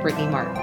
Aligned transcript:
Brittany 0.00 0.26
Martin. 0.26 0.54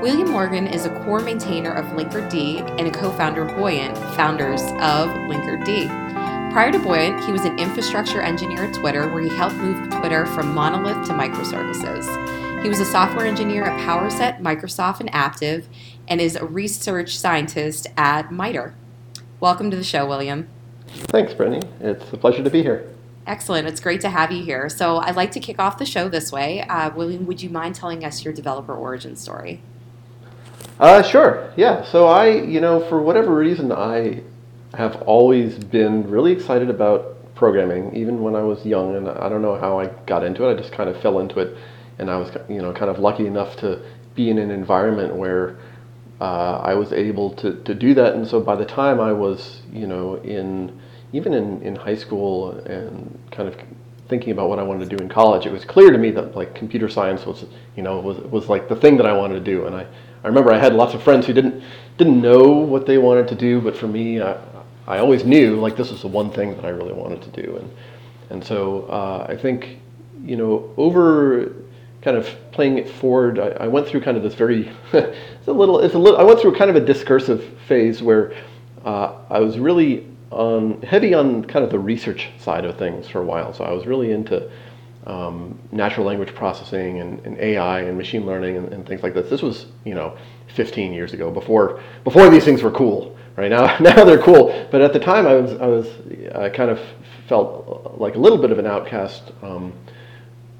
William 0.00 0.30
Morgan 0.30 0.66
is 0.66 0.84
a 0.84 0.90
core 1.04 1.20
maintainer 1.20 1.72
of 1.72 1.84
Linkerd 1.96 2.32
and 2.78 2.88
a 2.88 2.90
co 2.90 3.12
founder 3.12 3.42
of 3.44 3.56
Buoyant, 3.56 3.96
founders 4.16 4.62
of 4.62 5.08
Linkerd. 5.28 5.62
Prior 6.52 6.72
to 6.72 6.78
Buoyant, 6.78 7.24
he 7.24 7.32
was 7.32 7.44
an 7.44 7.58
infrastructure 7.58 8.20
engineer 8.20 8.64
at 8.64 8.74
Twitter, 8.74 9.08
where 9.08 9.22
he 9.22 9.28
helped 9.28 9.56
move 9.56 9.88
Twitter 9.90 10.26
from 10.26 10.54
monolith 10.54 11.06
to 11.06 11.12
microservices. 11.12 12.62
He 12.62 12.68
was 12.68 12.78
a 12.78 12.84
software 12.84 13.26
engineer 13.26 13.64
at 13.64 13.80
PowerSet, 13.80 14.40
Microsoft, 14.40 15.00
and 15.00 15.10
Aptiv, 15.12 15.64
and 16.08 16.20
is 16.20 16.36
a 16.36 16.44
research 16.44 17.16
scientist 17.16 17.86
at 17.96 18.30
MITRE. 18.30 18.74
Welcome 19.40 19.70
to 19.70 19.76
the 19.76 19.84
show, 19.84 20.06
William. 20.06 20.48
Thanks, 20.86 21.32
Brittany. 21.32 21.66
It's 21.80 22.12
a 22.12 22.16
pleasure 22.16 22.44
to 22.44 22.50
be 22.50 22.62
here. 22.62 22.91
Excellent. 23.26 23.68
It's 23.68 23.80
great 23.80 24.00
to 24.00 24.08
have 24.08 24.32
you 24.32 24.42
here. 24.42 24.68
So, 24.68 24.96
I'd 24.96 25.16
like 25.16 25.30
to 25.32 25.40
kick 25.40 25.58
off 25.58 25.78
the 25.78 25.86
show 25.86 26.08
this 26.08 26.32
way. 26.32 26.62
Uh, 26.62 26.90
William, 26.94 27.26
would 27.26 27.40
you 27.42 27.50
mind 27.50 27.74
telling 27.74 28.04
us 28.04 28.24
your 28.24 28.34
developer 28.34 28.74
origin 28.74 29.14
story? 29.16 29.60
Uh, 30.80 31.02
sure. 31.02 31.52
Yeah. 31.56 31.84
So, 31.84 32.06
I, 32.06 32.30
you 32.30 32.60
know, 32.60 32.80
for 32.88 33.00
whatever 33.00 33.34
reason, 33.34 33.70
I 33.70 34.22
have 34.74 34.96
always 35.02 35.54
been 35.54 36.10
really 36.10 36.32
excited 36.32 36.68
about 36.68 37.34
programming, 37.34 37.94
even 37.94 38.22
when 38.22 38.34
I 38.34 38.42
was 38.42 38.64
young. 38.66 38.96
And 38.96 39.08
I 39.08 39.28
don't 39.28 39.42
know 39.42 39.56
how 39.56 39.78
I 39.78 39.86
got 40.06 40.24
into 40.24 40.48
it. 40.48 40.52
I 40.52 40.56
just 40.56 40.72
kind 40.72 40.90
of 40.90 41.00
fell 41.00 41.20
into 41.20 41.38
it. 41.38 41.56
And 41.98 42.10
I 42.10 42.16
was, 42.16 42.36
you 42.48 42.60
know, 42.60 42.72
kind 42.72 42.90
of 42.90 42.98
lucky 42.98 43.26
enough 43.26 43.56
to 43.58 43.82
be 44.14 44.30
in 44.30 44.38
an 44.38 44.50
environment 44.50 45.14
where 45.14 45.58
uh, 46.20 46.58
I 46.58 46.74
was 46.74 46.92
able 46.92 47.30
to, 47.34 47.62
to 47.62 47.74
do 47.74 47.94
that. 47.94 48.14
And 48.14 48.26
so 48.26 48.40
by 48.40 48.56
the 48.56 48.64
time 48.64 49.00
I 49.00 49.12
was, 49.12 49.62
you 49.72 49.86
know, 49.86 50.16
in 50.16 50.80
even 51.12 51.34
in, 51.34 51.62
in 51.62 51.76
high 51.76 51.94
school 51.94 52.52
and 52.66 53.18
kind 53.30 53.48
of 53.48 53.56
thinking 54.08 54.32
about 54.32 54.48
what 54.48 54.58
I 54.58 54.62
wanted 54.62 54.88
to 54.90 54.96
do 54.96 55.02
in 55.02 55.08
college, 55.08 55.46
it 55.46 55.52
was 55.52 55.64
clear 55.64 55.90
to 55.90 55.98
me 55.98 56.10
that 56.10 56.34
like 56.36 56.54
computer 56.54 56.88
science 56.88 57.24
was, 57.24 57.44
you 57.76 57.82
know, 57.82 58.00
was, 58.00 58.18
was 58.18 58.48
like 58.48 58.68
the 58.68 58.76
thing 58.76 58.96
that 58.96 59.06
I 59.06 59.12
wanted 59.12 59.34
to 59.34 59.40
do. 59.40 59.66
And 59.66 59.74
I, 59.74 59.86
I 60.24 60.28
remember 60.28 60.52
I 60.52 60.58
had 60.58 60.74
lots 60.74 60.94
of 60.94 61.02
friends 61.02 61.26
who 61.26 61.32
didn't, 61.32 61.62
didn't 61.98 62.20
know 62.20 62.48
what 62.48 62.86
they 62.86 62.98
wanted 62.98 63.28
to 63.28 63.34
do, 63.34 63.60
but 63.60 63.76
for 63.76 63.88
me, 63.88 64.20
I, 64.20 64.38
I 64.86 64.98
always 64.98 65.24
knew 65.24 65.56
like 65.56 65.76
this 65.76 65.90
was 65.90 66.02
the 66.02 66.08
one 66.08 66.30
thing 66.30 66.54
that 66.56 66.64
I 66.64 66.70
really 66.70 66.92
wanted 66.92 67.22
to 67.22 67.42
do. 67.42 67.56
And, 67.56 67.70
and 68.30 68.44
so 68.44 68.82
uh, 68.82 69.26
I 69.28 69.36
think, 69.36 69.78
you 70.24 70.36
know, 70.36 70.72
over 70.76 71.54
kind 72.02 72.16
of 72.16 72.28
playing 72.50 72.78
it 72.78 72.88
forward, 72.88 73.38
I, 73.38 73.64
I 73.64 73.68
went 73.68 73.86
through 73.86 74.00
kind 74.00 74.16
of 74.16 74.22
this 74.22 74.34
very, 74.34 74.70
it's 74.92 75.48
a 75.48 75.52
little, 75.52 75.80
it's 75.80 75.94
a 75.94 75.98
little, 75.98 76.18
I 76.18 76.22
went 76.22 76.40
through 76.40 76.54
kind 76.54 76.70
of 76.70 76.76
a 76.76 76.84
discursive 76.84 77.44
phase 77.66 78.02
where 78.02 78.34
uh, 78.84 79.14
I 79.30 79.38
was 79.38 79.58
really 79.58 80.06
on 80.32 80.82
heavy 80.82 81.14
on 81.14 81.44
kind 81.44 81.64
of 81.64 81.70
the 81.70 81.78
research 81.78 82.30
side 82.38 82.64
of 82.64 82.76
things 82.78 83.08
for 83.08 83.20
a 83.20 83.24
while. 83.24 83.52
So 83.52 83.64
I 83.64 83.72
was 83.72 83.86
really 83.86 84.12
into 84.12 84.50
um, 85.06 85.58
natural 85.72 86.06
language 86.06 86.34
processing 86.34 87.00
and, 87.00 87.24
and, 87.26 87.36
AI 87.38 87.80
and 87.80 87.98
machine 87.98 88.24
learning 88.24 88.56
and, 88.56 88.72
and, 88.72 88.86
things 88.86 89.02
like 89.02 89.14
this. 89.14 89.28
This 89.28 89.42
was 89.42 89.66
you 89.84 89.94
know 89.94 90.16
15 90.54 90.92
years 90.92 91.12
ago 91.12 91.30
before 91.30 91.80
before 92.04 92.30
these 92.30 92.44
things 92.44 92.62
were 92.62 92.70
cool. 92.70 93.16
Right 93.36 93.50
now 93.50 93.78
now 93.80 94.04
they're 94.04 94.22
cool, 94.22 94.66
but 94.70 94.80
at 94.80 94.92
the 94.92 95.00
time 95.00 95.26
I 95.26 95.34
was 95.34 95.52
I 95.60 95.66
was 95.66 95.88
I 96.34 96.48
kind 96.50 96.70
of 96.70 96.80
felt 97.28 97.98
like 97.98 98.14
a 98.14 98.18
little 98.18 98.38
bit 98.38 98.52
of 98.52 98.58
an 98.58 98.66
outcast. 98.66 99.32
Um, 99.42 99.72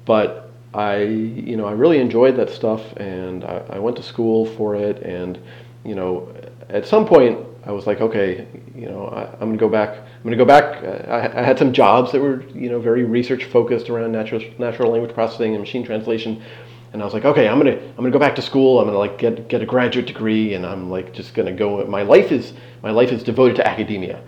but 0.05 0.51
I 0.73 1.03
you 1.03 1.55
know 1.55 1.65
I 1.65 1.71
really 1.71 1.99
enjoyed 1.99 2.35
that 2.37 2.49
stuff 2.49 2.81
and 2.97 3.43
I, 3.43 3.63
I 3.71 3.79
went 3.79 3.95
to 3.97 4.03
school 4.03 4.45
for 4.45 4.75
it 4.75 5.01
and 5.03 5.39
you 5.85 5.95
know 5.95 6.33
at 6.69 6.85
some 6.87 7.05
point 7.05 7.39
I 7.65 7.71
was 7.71 7.87
like, 7.87 8.01
okay, 8.01 8.45
you 8.75 8.87
know, 8.87 9.07
I, 9.07 9.41
am 9.41 9.53
to 9.53 9.57
go 9.57 9.69
back. 9.69 9.97
I'm 10.23 10.29
to 10.29 10.35
go 10.35 10.45
back. 10.45 10.83
I, 10.83 11.39
I, 11.39 11.43
had 11.43 11.57
some 11.57 11.71
jobs 11.71 12.11
that 12.11 12.19
were, 12.21 12.43
you 12.49 12.69
know, 12.69 12.79
very 12.79 13.05
research 13.05 13.45
focused 13.45 13.89
around 13.89 14.11
natural 14.11 14.41
natural 14.59 14.91
language 14.91 15.13
processing 15.13 15.53
and 15.53 15.61
machine 15.61 15.85
translation, 15.85 16.43
and 16.91 17.01
I 17.01 17.05
was 17.05 17.13
like, 17.13 17.23
okay, 17.25 17.47
I'm 17.47 17.59
to 17.63 17.81
I'm 17.97 18.03
to 18.03 18.11
go 18.11 18.19
back 18.19 18.35
to 18.35 18.41
school. 18.41 18.79
I'm 18.81 18.87
to 18.87 18.97
like 18.97 19.17
get 19.17 19.47
get 19.47 19.61
a 19.61 19.65
graduate 19.65 20.07
degree, 20.07 20.55
and 20.55 20.65
I'm 20.65 20.89
like 20.89 21.13
just 21.13 21.33
to 21.35 21.51
go. 21.53 21.85
My 21.85 22.01
life 22.01 22.31
is 22.31 22.53
my 22.81 22.91
life 22.91 23.11
is 23.11 23.23
devoted 23.23 23.55
to 23.57 23.67
academia, 23.67 24.21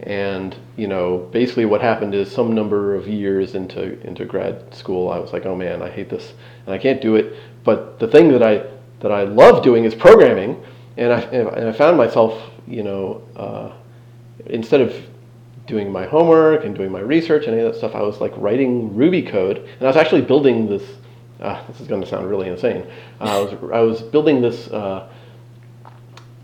and 0.00 0.56
you 0.76 0.88
know, 0.88 1.28
basically 1.30 1.66
what 1.66 1.80
happened 1.80 2.14
is 2.14 2.30
some 2.30 2.54
number 2.54 2.96
of 2.96 3.06
years 3.06 3.54
into 3.54 4.00
into 4.04 4.24
grad 4.24 4.74
school, 4.74 5.10
I 5.10 5.18
was 5.18 5.32
like, 5.32 5.46
oh 5.46 5.54
man, 5.54 5.80
I 5.80 5.90
hate 5.90 6.10
this, 6.10 6.34
and 6.66 6.74
I 6.74 6.78
can't 6.78 7.00
do 7.00 7.14
it. 7.14 7.34
But 7.62 8.00
the 8.00 8.08
thing 8.08 8.32
that 8.32 8.42
I 8.42 8.64
that 8.98 9.12
I 9.12 9.22
love 9.22 9.62
doing 9.62 9.84
is 9.84 9.94
programming, 9.94 10.60
and 10.96 11.12
I 11.12 11.20
and 11.20 11.68
I 11.68 11.72
found 11.72 11.96
myself 11.96 12.50
you 12.66 12.82
know, 12.82 13.22
uh, 13.36 13.72
instead 14.46 14.80
of 14.80 14.94
doing 15.66 15.92
my 15.92 16.06
homework 16.06 16.64
and 16.64 16.74
doing 16.74 16.90
my 16.90 17.00
research 17.00 17.46
and 17.46 17.54
any 17.54 17.64
of 17.64 17.72
that 17.72 17.78
stuff, 17.78 17.94
I 17.94 18.02
was 18.02 18.20
like 18.20 18.32
writing 18.36 18.94
Ruby 18.94 19.22
code, 19.22 19.58
and 19.58 19.82
I 19.82 19.86
was 19.86 19.96
actually 19.96 20.22
building 20.22 20.68
this. 20.68 20.82
Uh, 21.40 21.64
this 21.68 21.80
is 21.80 21.88
going 21.88 22.02
to 22.02 22.06
sound 22.06 22.28
really 22.28 22.48
insane. 22.48 22.86
Uh, 23.20 23.24
I 23.24 23.38
was 23.38 23.72
I 23.72 23.80
was 23.80 24.02
building 24.02 24.42
this 24.42 24.68
uh, 24.68 25.08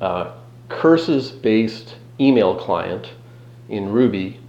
uh, 0.01 0.33
curses-based 0.69 1.97
email 2.19 2.55
client 2.55 3.13
in 3.69 3.91
Ruby 3.91 4.41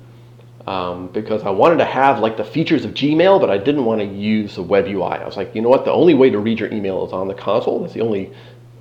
um, 0.68 1.08
because 1.08 1.44
I 1.44 1.50
wanted 1.50 1.78
to 1.78 1.86
have 1.86 2.20
like 2.20 2.38
the 2.38 2.44
features 2.44 2.86
of 2.86 2.92
Gmail, 2.94 3.40
but 3.40 3.50
I 3.50 3.58
didn't 3.58 3.86
want 3.86 4.02
to 4.02 4.06
use 4.06 4.56
the 4.56 4.64
web 4.64 4.86
UI. 4.86 5.02
I 5.02 5.26
was 5.26 5.38
like, 5.38 5.56
you 5.56 5.62
know 5.62 5.70
what? 5.70 5.86
The 5.86 5.92
only 5.92 6.14
way 6.14 6.30
to 6.30 6.40
read 6.40 6.60
your 6.60 6.72
email 6.74 7.06
is 7.06 7.14
on 7.14 7.28
the 7.28 7.34
console. 7.34 7.82
That's 7.82 7.94
the 7.94 8.02
only 8.02 8.34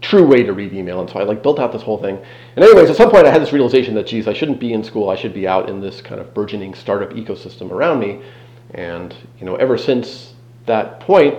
true 0.06 0.24
way 0.24 0.42
to 0.44 0.52
read 0.52 0.72
email. 0.72 1.00
And 1.00 1.10
so 1.10 1.18
I 1.18 1.24
like 1.24 1.42
built 1.42 1.58
out 1.58 1.72
this 1.72 1.82
whole 1.82 1.98
thing. 1.98 2.16
And 2.54 2.64
anyways, 2.64 2.88
at 2.90 2.96
some 2.96 3.10
point 3.10 3.26
I 3.26 3.30
had 3.30 3.42
this 3.42 3.52
realization 3.52 3.94
that, 3.94 4.06
geez, 4.06 4.28
I 4.28 4.32
shouldn't 4.32 4.60
be 4.60 4.72
in 4.72 4.84
school. 4.84 5.10
I 5.10 5.16
should 5.16 5.34
be 5.34 5.48
out 5.48 5.68
in 5.68 5.80
this 5.80 6.00
kind 6.00 6.20
of 6.20 6.32
burgeoning 6.32 6.74
startup 6.74 7.10
ecosystem 7.10 7.70
around 7.72 7.98
me. 7.98 8.22
And, 8.74 9.14
you 9.38 9.46
know, 9.46 9.56
ever 9.56 9.76
since 9.76 10.34
that 10.66 11.00
point, 11.00 11.34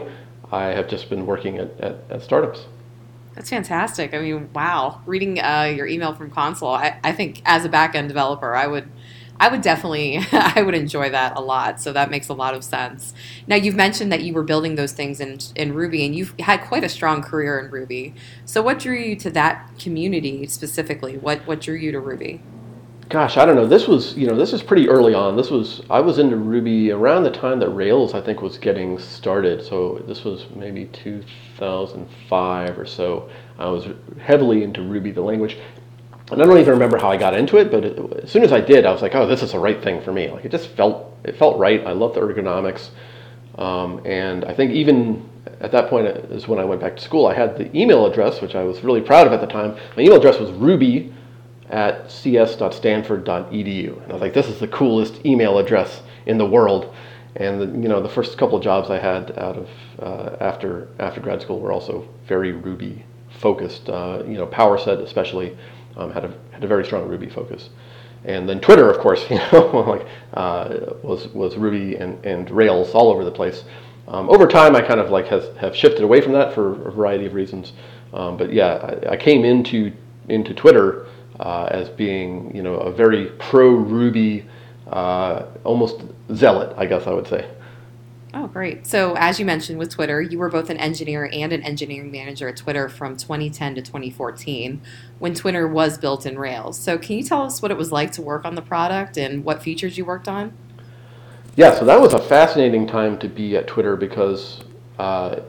I 0.51 0.65
have 0.65 0.89
just 0.89 1.09
been 1.09 1.25
working 1.25 1.57
at, 1.57 1.79
at, 1.79 1.95
at 2.09 2.21
startups. 2.21 2.65
That's 3.35 3.49
fantastic. 3.49 4.13
I 4.13 4.19
mean, 4.19 4.49
wow. 4.53 5.01
Reading 5.05 5.39
uh, 5.39 5.71
your 5.75 5.87
email 5.87 6.13
from 6.13 6.29
console, 6.29 6.73
I, 6.73 6.99
I 7.03 7.13
think 7.13 7.41
as 7.45 7.63
a 7.65 7.69
backend 7.69 8.07
developer, 8.07 8.53
I 8.55 8.67
would 8.67 8.89
I 9.39 9.49
would 9.49 9.61
definitely, 9.61 10.19
I 10.31 10.61
would 10.61 10.75
enjoy 10.75 11.09
that 11.09 11.37
a 11.37 11.41
lot. 11.41 11.79
So 11.81 11.93
that 11.93 12.09
makes 12.09 12.29
a 12.29 12.33
lot 12.33 12.53
of 12.53 12.63
sense. 12.63 13.13
Now 13.47 13.55
you've 13.55 13.75
mentioned 13.75 14.11
that 14.11 14.23
you 14.23 14.33
were 14.33 14.43
building 14.43 14.75
those 14.75 14.91
things 14.93 15.19
in 15.19 15.39
in 15.55 15.73
Ruby, 15.73 16.05
and 16.05 16.15
you've 16.15 16.33
had 16.39 16.61
quite 16.61 16.83
a 16.83 16.89
strong 16.89 17.21
career 17.21 17.59
in 17.59 17.71
Ruby. 17.71 18.15
So 18.45 18.61
what 18.61 18.79
drew 18.79 18.97
you 18.97 19.15
to 19.17 19.29
that 19.31 19.71
community 19.79 20.47
specifically? 20.47 21.17
What 21.17 21.45
what 21.47 21.61
drew 21.61 21.75
you 21.75 21.91
to 21.91 21.99
Ruby? 21.99 22.41
Gosh, 23.09 23.37
I 23.37 23.45
don't 23.45 23.55
know. 23.55 23.65
This 23.65 23.87
was, 23.87 24.17
you 24.17 24.27
know, 24.27 24.35
this 24.35 24.51
is 24.51 24.61
pretty 24.61 24.89
early 24.89 25.13
on. 25.13 25.37
This 25.37 25.49
was, 25.49 25.81
I 25.89 26.01
was 26.01 26.19
into 26.19 26.35
Ruby 26.35 26.91
around 26.91 27.23
the 27.23 27.31
time 27.31 27.57
that 27.59 27.69
Rails, 27.69 28.13
I 28.13 28.19
think, 28.19 28.41
was 28.41 28.57
getting 28.57 28.99
started. 28.99 29.63
So 29.63 30.03
this 30.05 30.25
was 30.25 30.45
maybe 30.53 30.87
2005 30.87 32.77
or 32.77 32.85
so. 32.85 33.29
I 33.57 33.67
was 33.67 33.87
heavily 34.19 34.63
into 34.63 34.81
Ruby, 34.81 35.11
the 35.11 35.21
language 35.21 35.57
and 36.31 36.41
I 36.41 36.45
don't 36.45 36.57
even 36.57 36.73
remember 36.73 36.97
how 36.97 37.09
I 37.09 37.17
got 37.17 37.33
into 37.33 37.57
it, 37.57 37.71
but 37.71 37.85
it, 37.85 38.23
as 38.23 38.31
soon 38.31 38.43
as 38.43 38.51
I 38.51 38.59
did, 38.59 38.85
I 38.85 38.91
was 38.91 39.01
like, 39.01 39.15
oh, 39.15 39.25
this 39.25 39.41
is 39.41 39.53
the 39.53 39.59
right 39.59 39.81
thing 39.81 40.01
for 40.01 40.11
me. 40.11 40.29
Like 40.29 40.45
it 40.45 40.51
just 40.51 40.69
felt 40.69 41.13
it 41.23 41.37
felt 41.37 41.57
right. 41.57 41.85
I 41.85 41.93
love 41.93 42.13
the 42.13 42.21
ergonomics, 42.21 42.89
um, 43.57 44.01
and 44.05 44.45
I 44.45 44.53
think 44.53 44.71
even 44.71 45.27
at 45.61 45.71
that 45.71 45.89
point 45.89 46.07
is 46.07 46.47
when 46.47 46.59
I 46.59 46.65
went 46.65 46.81
back 46.81 46.95
to 46.95 47.01
school. 47.01 47.27
I 47.27 47.33
had 47.33 47.57
the 47.57 47.75
email 47.77 48.05
address, 48.05 48.41
which 48.41 48.55
I 48.55 48.63
was 48.63 48.83
really 48.83 49.01
proud 49.01 49.27
of 49.27 49.33
at 49.33 49.41
the 49.41 49.47
time. 49.47 49.75
My 49.95 50.03
email 50.03 50.17
address 50.17 50.39
was 50.39 50.51
ruby 50.51 51.13
at 51.69 52.09
cs.stanford.edu, 52.11 54.03
and 54.03 54.11
I 54.11 54.13
was 54.13 54.21
like, 54.21 54.33
this 54.33 54.47
is 54.47 54.59
the 54.59 54.67
coolest 54.67 55.25
email 55.25 55.57
address 55.57 56.01
in 56.25 56.37
the 56.37 56.45
world. 56.45 56.93
And 57.35 57.61
the, 57.61 57.65
you 57.65 57.87
know, 57.87 58.01
the 58.01 58.09
first 58.09 58.37
couple 58.37 58.57
of 58.57 58.63
jobs 58.63 58.89
I 58.89 58.99
had 58.99 59.37
out 59.37 59.57
of 59.57 59.69
uh, 60.01 60.37
after 60.39 60.87
after 60.99 61.21
grad 61.21 61.41
school 61.41 61.59
were 61.59 61.71
also 61.71 62.07
very 62.25 62.51
Ruby 62.51 63.05
focused. 63.29 63.89
Uh, 63.89 64.23
you 64.25 64.37
know, 64.37 64.47
PowerSet 64.47 65.01
especially 65.01 65.55
um, 65.97 66.11
had 66.11 66.23
a 66.25 66.33
had 66.51 66.63
a 66.63 66.67
very 66.67 66.85
strong 66.85 67.07
Ruby 67.07 67.29
focus. 67.29 67.69
And 68.25 68.47
then 68.47 68.59
Twitter, 68.59 68.89
of 68.89 68.99
course, 68.99 69.25
you 69.29 69.37
know, 69.51 69.83
like 69.87 70.07
uh, 70.33 70.93
was 71.03 71.27
was 71.29 71.57
Ruby 71.57 71.95
and, 71.95 72.23
and 72.25 72.49
Rails 72.49 72.91
all 72.91 73.09
over 73.09 73.23
the 73.25 73.31
place. 73.31 73.63
Um, 74.07 74.29
over 74.29 74.47
time, 74.47 74.75
I 74.75 74.81
kind 74.81 74.99
of 74.99 75.09
like 75.09 75.27
has 75.27 75.49
have 75.57 75.75
shifted 75.75 76.03
away 76.03 76.21
from 76.21 76.31
that 76.33 76.53
for 76.53 76.87
a 76.87 76.91
variety 76.91 77.25
of 77.25 77.33
reasons. 77.33 77.73
Um, 78.13 78.37
but 78.37 78.53
yeah, 78.53 78.97
I, 79.05 79.13
I, 79.13 79.17
came 79.17 79.43
into 79.43 79.91
into 80.29 80.53
Twitter 80.53 81.07
uh, 81.41 81.67
as 81.71 81.89
being 81.89 82.55
you 82.55 82.63
know 82.63 82.75
a 82.75 82.91
very 82.91 83.25
pro 83.37 83.69
Ruby, 83.69 84.45
uh, 84.89 85.43
almost 85.65 86.03
zealot, 86.33 86.73
I 86.77 86.85
guess 86.85 87.05
I 87.05 87.11
would 87.11 87.27
say. 87.27 87.49
Oh, 88.39 88.45
great. 88.45 88.85
So, 88.85 89.15
as 89.17 89.39
you 89.39 89.45
mentioned 89.45 89.79
with 89.79 89.89
Twitter, 89.89 90.21
you 90.21 90.37
were 90.37 90.49
both 90.49 90.69
an 90.69 90.77
engineer 90.77 91.27
and 91.33 91.51
an 91.51 91.63
engineering 91.63 92.11
manager 92.11 92.47
at 92.47 92.55
Twitter 92.55 92.87
from 92.87 93.17
2010 93.17 93.73
to 93.73 93.81
2014 93.81 94.79
when 95.17 95.33
Twitter 95.33 95.67
was 95.67 95.97
built 95.97 96.23
in 96.27 96.37
Rails. 96.37 96.77
So, 96.77 96.99
can 96.99 97.17
you 97.17 97.23
tell 97.23 97.41
us 97.41 97.63
what 97.63 97.71
it 97.71 97.77
was 97.77 97.91
like 97.91 98.11
to 98.11 98.21
work 98.21 98.45
on 98.45 98.53
the 98.53 98.61
product 98.61 99.17
and 99.17 99.43
what 99.43 99.63
features 99.63 99.97
you 99.97 100.05
worked 100.05 100.27
on? 100.27 100.53
Yeah, 101.55 101.73
so 101.73 101.83
that 101.85 101.99
was 101.99 102.13
a 102.13 102.19
fascinating 102.19 102.85
time 102.85 103.17
to 103.17 103.27
be 103.27 103.57
at 103.57 103.65
Twitter 103.65 103.95
because 103.95 104.63
uh, 104.99 105.39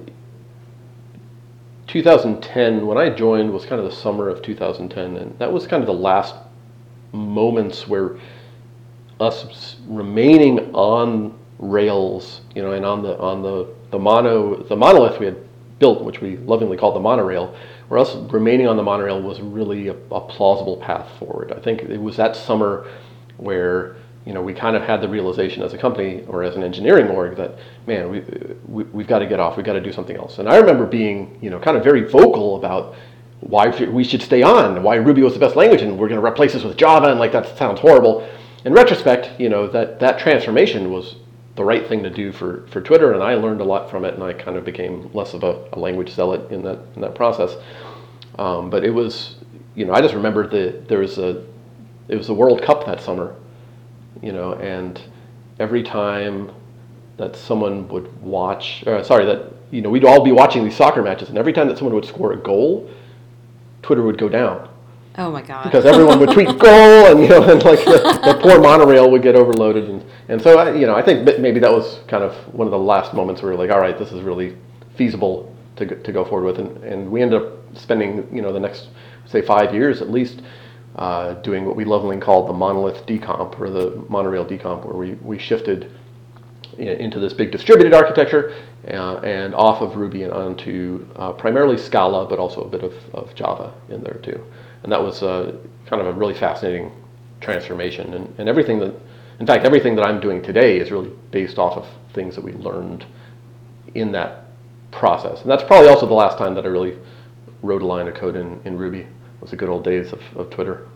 2010, 1.88 2.86
when 2.86 2.96
I 2.96 3.10
joined, 3.10 3.52
was 3.52 3.66
kind 3.66 3.82
of 3.82 3.90
the 3.90 3.94
summer 3.94 4.30
of 4.30 4.40
2010, 4.40 5.18
and 5.18 5.38
that 5.38 5.52
was 5.52 5.66
kind 5.66 5.82
of 5.82 5.86
the 5.86 5.92
last 5.92 6.36
moments 7.12 7.86
where 7.86 8.16
us 9.20 9.76
remaining 9.86 10.74
on 10.74 11.37
Rails, 11.58 12.42
you 12.54 12.62
know, 12.62 12.72
and 12.72 12.84
on 12.84 13.02
the 13.02 13.18
on 13.18 13.42
the 13.42 13.68
the 13.90 13.98
mono 13.98 14.62
the 14.62 14.76
monolith 14.76 15.18
we 15.18 15.26
had 15.26 15.36
built, 15.78 16.02
which 16.02 16.20
we 16.20 16.36
lovingly 16.38 16.76
called 16.76 16.94
the 16.94 17.00
monorail, 17.00 17.54
or 17.90 17.98
else 17.98 18.14
remaining 18.32 18.66
on 18.66 18.76
the 18.76 18.82
monorail 18.82 19.20
was 19.20 19.40
really 19.40 19.88
a, 19.88 19.94
a 20.10 20.20
plausible 20.20 20.76
path 20.76 21.08
forward. 21.18 21.52
I 21.52 21.60
think 21.60 21.82
it 21.82 21.98
was 21.98 22.16
that 22.16 22.36
summer 22.36 22.86
where 23.36 23.96
you 24.24 24.34
know 24.34 24.42
we 24.42 24.52
kind 24.52 24.76
of 24.76 24.82
had 24.82 25.00
the 25.00 25.08
realization 25.08 25.62
as 25.62 25.72
a 25.72 25.78
company 25.78 26.24
or 26.28 26.42
as 26.42 26.56
an 26.56 26.62
engineering 26.62 27.08
org 27.08 27.36
that 27.36 27.58
man 27.86 28.10
we, 28.10 28.20
we 28.66 28.84
we've 28.84 29.06
got 29.06 29.20
to 29.20 29.26
get 29.26 29.40
off, 29.40 29.56
we've 29.56 29.66
got 29.66 29.74
to 29.74 29.80
do 29.80 29.92
something 29.92 30.16
else. 30.16 30.38
And 30.38 30.48
I 30.48 30.56
remember 30.56 30.86
being 30.86 31.38
you 31.40 31.50
know 31.50 31.58
kind 31.58 31.76
of 31.76 31.84
very 31.84 32.02
vocal 32.02 32.56
about 32.56 32.94
why 33.40 33.68
we 33.68 34.02
should 34.02 34.20
stay 34.20 34.42
on, 34.42 34.82
why 34.82 34.96
Ruby 34.96 35.22
was 35.22 35.32
the 35.32 35.38
best 35.38 35.54
language, 35.54 35.82
and 35.82 35.92
we're 35.96 36.08
going 36.08 36.20
to 36.20 36.26
replace 36.26 36.52
this 36.52 36.64
with 36.64 36.76
Java, 36.76 37.10
and 37.10 37.20
like 37.20 37.32
that 37.32 37.56
sounds 37.56 37.80
horrible. 37.80 38.28
In 38.64 38.72
retrospect, 38.72 39.40
you 39.40 39.48
know 39.48 39.68
that 39.68 40.00
that 40.00 40.18
transformation 40.18 40.90
was 40.92 41.14
the 41.58 41.64
right 41.64 41.86
thing 41.86 42.04
to 42.04 42.10
do 42.10 42.30
for, 42.30 42.66
for 42.68 42.80
Twitter, 42.80 43.12
and 43.12 43.22
I 43.22 43.34
learned 43.34 43.60
a 43.60 43.64
lot 43.64 43.90
from 43.90 44.04
it, 44.04 44.14
and 44.14 44.22
I 44.22 44.32
kind 44.32 44.56
of 44.56 44.64
became 44.64 45.10
less 45.12 45.34
of 45.34 45.42
a, 45.42 45.68
a 45.72 45.78
language 45.78 46.10
zealot 46.10 46.50
in 46.52 46.62
that 46.62 46.78
in 46.94 47.02
that 47.02 47.16
process. 47.16 47.56
Um, 48.38 48.70
but 48.70 48.84
it 48.84 48.90
was, 48.90 49.34
you 49.74 49.84
know, 49.84 49.92
I 49.92 50.00
just 50.00 50.14
remember 50.14 50.46
the 50.46 50.80
there 50.86 51.00
was 51.00 51.18
a 51.18 51.44
it 52.06 52.16
was 52.16 52.28
the 52.28 52.34
World 52.34 52.62
Cup 52.62 52.86
that 52.86 53.00
summer, 53.00 53.34
you 54.22 54.32
know, 54.32 54.54
and 54.54 55.02
every 55.58 55.82
time 55.82 56.52
that 57.16 57.34
someone 57.34 57.88
would 57.88 58.22
watch, 58.22 58.86
uh, 58.86 59.02
sorry, 59.02 59.26
that 59.26 59.52
you 59.72 59.82
know, 59.82 59.90
we'd 59.90 60.04
all 60.04 60.22
be 60.22 60.32
watching 60.32 60.62
these 60.62 60.76
soccer 60.76 61.02
matches, 61.02 61.28
and 61.28 61.36
every 61.36 61.52
time 61.52 61.66
that 61.66 61.76
someone 61.76 61.94
would 61.96 62.06
score 62.06 62.32
a 62.34 62.36
goal, 62.36 62.88
Twitter 63.82 64.04
would 64.04 64.16
go 64.16 64.28
down. 64.28 64.68
Oh 65.18 65.32
my 65.32 65.42
god! 65.42 65.64
Because 65.64 65.84
everyone 65.84 66.20
would 66.20 66.30
tweet 66.30 66.46
goal, 66.60 67.06
and 67.06 67.20
you 67.20 67.28
know, 67.28 67.42
and 67.42 67.60
like 67.64 67.84
the, 67.84 68.20
the 68.24 68.38
poor 68.40 68.60
monorail 68.60 69.10
would 69.10 69.20
get 69.20 69.34
overloaded, 69.34 69.90
and 69.90 70.04
and 70.28 70.40
so 70.40 70.56
I, 70.58 70.72
you 70.76 70.86
know, 70.86 70.94
I 70.94 71.02
think 71.02 71.24
maybe 71.40 71.58
that 71.58 71.72
was 71.72 71.98
kind 72.06 72.22
of 72.22 72.32
one 72.54 72.68
of 72.68 72.70
the 72.70 72.78
last 72.78 73.12
moments 73.14 73.42
where 73.42 73.50
we 73.50 73.56
are 73.56 73.58
like, 73.58 73.72
all 73.72 73.80
right, 73.80 73.98
this 73.98 74.12
is 74.12 74.22
really 74.22 74.56
feasible 74.96 75.52
to 75.74 75.86
go, 75.86 75.96
to 75.96 76.12
go 76.12 76.24
forward 76.24 76.56
with, 76.56 76.64
and 76.64 76.84
and 76.84 77.10
we 77.10 77.20
ended 77.20 77.42
up 77.42 77.52
spending 77.76 78.28
you 78.32 78.42
know 78.42 78.52
the 78.52 78.60
next 78.60 78.90
say 79.26 79.42
five 79.42 79.74
years 79.74 80.00
at 80.00 80.08
least 80.08 80.40
uh, 80.94 81.34
doing 81.42 81.64
what 81.66 81.74
we 81.74 81.84
lovingly 81.84 82.18
called 82.18 82.48
the 82.48 82.52
monolith 82.52 83.04
decomp 83.04 83.58
or 83.58 83.70
the 83.70 84.00
monorail 84.08 84.46
decomp, 84.46 84.84
where 84.86 84.94
we 84.94 85.14
we 85.14 85.36
shifted 85.36 85.90
into 86.78 87.18
this 87.18 87.32
big 87.32 87.50
distributed 87.50 87.92
architecture 87.92 88.54
uh, 88.86 89.16
and 89.18 89.52
off 89.52 89.82
of 89.82 89.96
Ruby 89.96 90.22
and 90.22 90.32
onto 90.32 91.04
uh, 91.16 91.32
primarily 91.32 91.76
Scala, 91.76 92.24
but 92.28 92.38
also 92.38 92.62
a 92.62 92.68
bit 92.68 92.84
of, 92.84 92.94
of 93.12 93.34
Java 93.34 93.74
in 93.88 94.04
there 94.04 94.20
too 94.22 94.40
and 94.82 94.92
that 94.92 95.02
was 95.02 95.22
uh, 95.22 95.56
kind 95.86 96.00
of 96.00 96.08
a 96.08 96.12
really 96.12 96.34
fascinating 96.34 96.92
transformation. 97.40 98.14
And, 98.14 98.34
and 98.38 98.48
everything 98.48 98.78
that, 98.80 98.94
in 99.40 99.46
fact, 99.46 99.64
everything 99.64 99.96
that 99.96 100.06
I'm 100.06 100.20
doing 100.20 100.42
today 100.42 100.78
is 100.78 100.90
really 100.90 101.10
based 101.30 101.58
off 101.58 101.76
of 101.76 101.86
things 102.12 102.34
that 102.34 102.44
we 102.44 102.52
learned 102.52 103.04
in 103.94 104.12
that 104.12 104.44
process. 104.90 105.42
And 105.42 105.50
that's 105.50 105.62
probably 105.62 105.88
also 105.88 106.06
the 106.06 106.14
last 106.14 106.38
time 106.38 106.54
that 106.54 106.64
I 106.64 106.68
really 106.68 106.96
wrote 107.62 107.82
a 107.82 107.86
line 107.86 108.08
of 108.08 108.14
code 108.14 108.36
in, 108.36 108.60
in 108.64 108.76
Ruby. 108.76 109.00
It 109.00 109.08
was 109.40 109.50
the 109.50 109.56
good 109.56 109.68
old 109.68 109.84
days 109.84 110.12
of, 110.12 110.22
of 110.36 110.50
Twitter. 110.50 110.86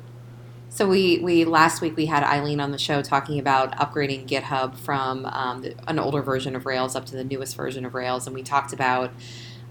So 0.68 0.88
we, 0.88 1.18
we 1.18 1.44
last 1.44 1.82
week 1.82 1.96
we 1.96 2.06
had 2.06 2.22
Eileen 2.22 2.58
on 2.58 2.70
the 2.70 2.78
show 2.78 3.02
talking 3.02 3.38
about 3.38 3.76
upgrading 3.76 4.26
GitHub 4.26 4.74
from 4.74 5.26
um, 5.26 5.66
an 5.86 5.98
older 5.98 6.22
version 6.22 6.56
of 6.56 6.64
Rails 6.64 6.96
up 6.96 7.04
to 7.06 7.16
the 7.16 7.24
newest 7.24 7.56
version 7.56 7.84
of 7.84 7.92
Rails, 7.92 8.26
and 8.26 8.34
we 8.34 8.42
talked 8.42 8.72
about 8.72 9.12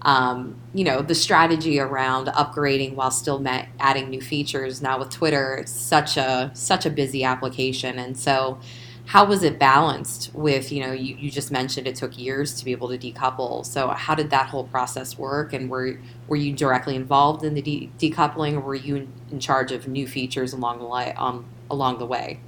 um, 0.02 0.56
you 0.74 0.84
know 0.84 1.00
the 1.02 1.14
strategy 1.14 1.78
around 1.78 2.26
upgrading 2.28 2.94
while 2.94 3.10
still 3.10 3.44
adding 3.78 4.10
new 4.10 4.20
features. 4.20 4.82
Now 4.82 4.98
with 4.98 5.10
Twitter, 5.10 5.58
it's 5.60 5.72
such 5.72 6.16
a 6.16 6.50
such 6.54 6.86
a 6.86 6.90
busy 6.90 7.24
application, 7.24 7.98
and 7.98 8.16
so 8.16 8.58
how 9.06 9.24
was 9.24 9.42
it 9.42 9.58
balanced 9.58 10.32
with 10.34 10.72
you 10.72 10.84
know 10.84 10.92
you, 10.92 11.16
you 11.16 11.30
just 11.30 11.50
mentioned 11.50 11.86
it 11.86 11.94
took 11.94 12.18
years 12.18 12.54
to 12.54 12.64
be 12.64 12.72
able 12.72 12.88
to 12.88 12.98
decouple. 12.98 13.64
So 13.64 13.88
how 13.88 14.14
did 14.14 14.30
that 14.30 14.48
whole 14.48 14.64
process 14.64 15.16
work? 15.16 15.52
And 15.52 15.70
were 15.70 15.98
were 16.26 16.36
you 16.36 16.52
directly 16.52 16.96
involved 16.96 17.44
in 17.44 17.54
the 17.54 17.62
de- 17.62 17.90
decoupling? 17.98 18.54
Or 18.54 18.60
were 18.60 18.74
you 18.74 18.96
in, 18.96 19.12
in, 19.30 19.40
charge 19.40 19.72
of 19.72 19.86
new 19.86 20.06
features 20.06 20.52
along 20.52 20.78
the 20.80 20.86
way 20.86 21.12
um, 21.16 21.44
along 21.70 21.98
the 21.98 22.06
way? 22.06 22.40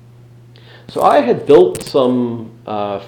So 0.89 1.03
i 1.03 1.21
had 1.21 1.47
built 1.47 1.83
some 1.83 2.51
uh, 2.67 3.05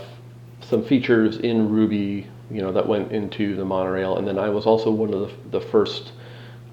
some 0.60 0.84
features 0.84 1.38
in 1.38 1.69
ruby 1.69 2.26
you 2.50 2.62
know, 2.62 2.72
that 2.72 2.87
went 2.87 3.12
into 3.12 3.56
the 3.56 3.64
monorail. 3.64 4.19
And 4.19 4.26
then 4.26 4.38
I 4.38 4.48
was 4.48 4.66
also 4.66 4.90
one 4.90 5.12
of 5.12 5.20
the, 5.20 5.58
the 5.58 5.60
first 5.60 6.12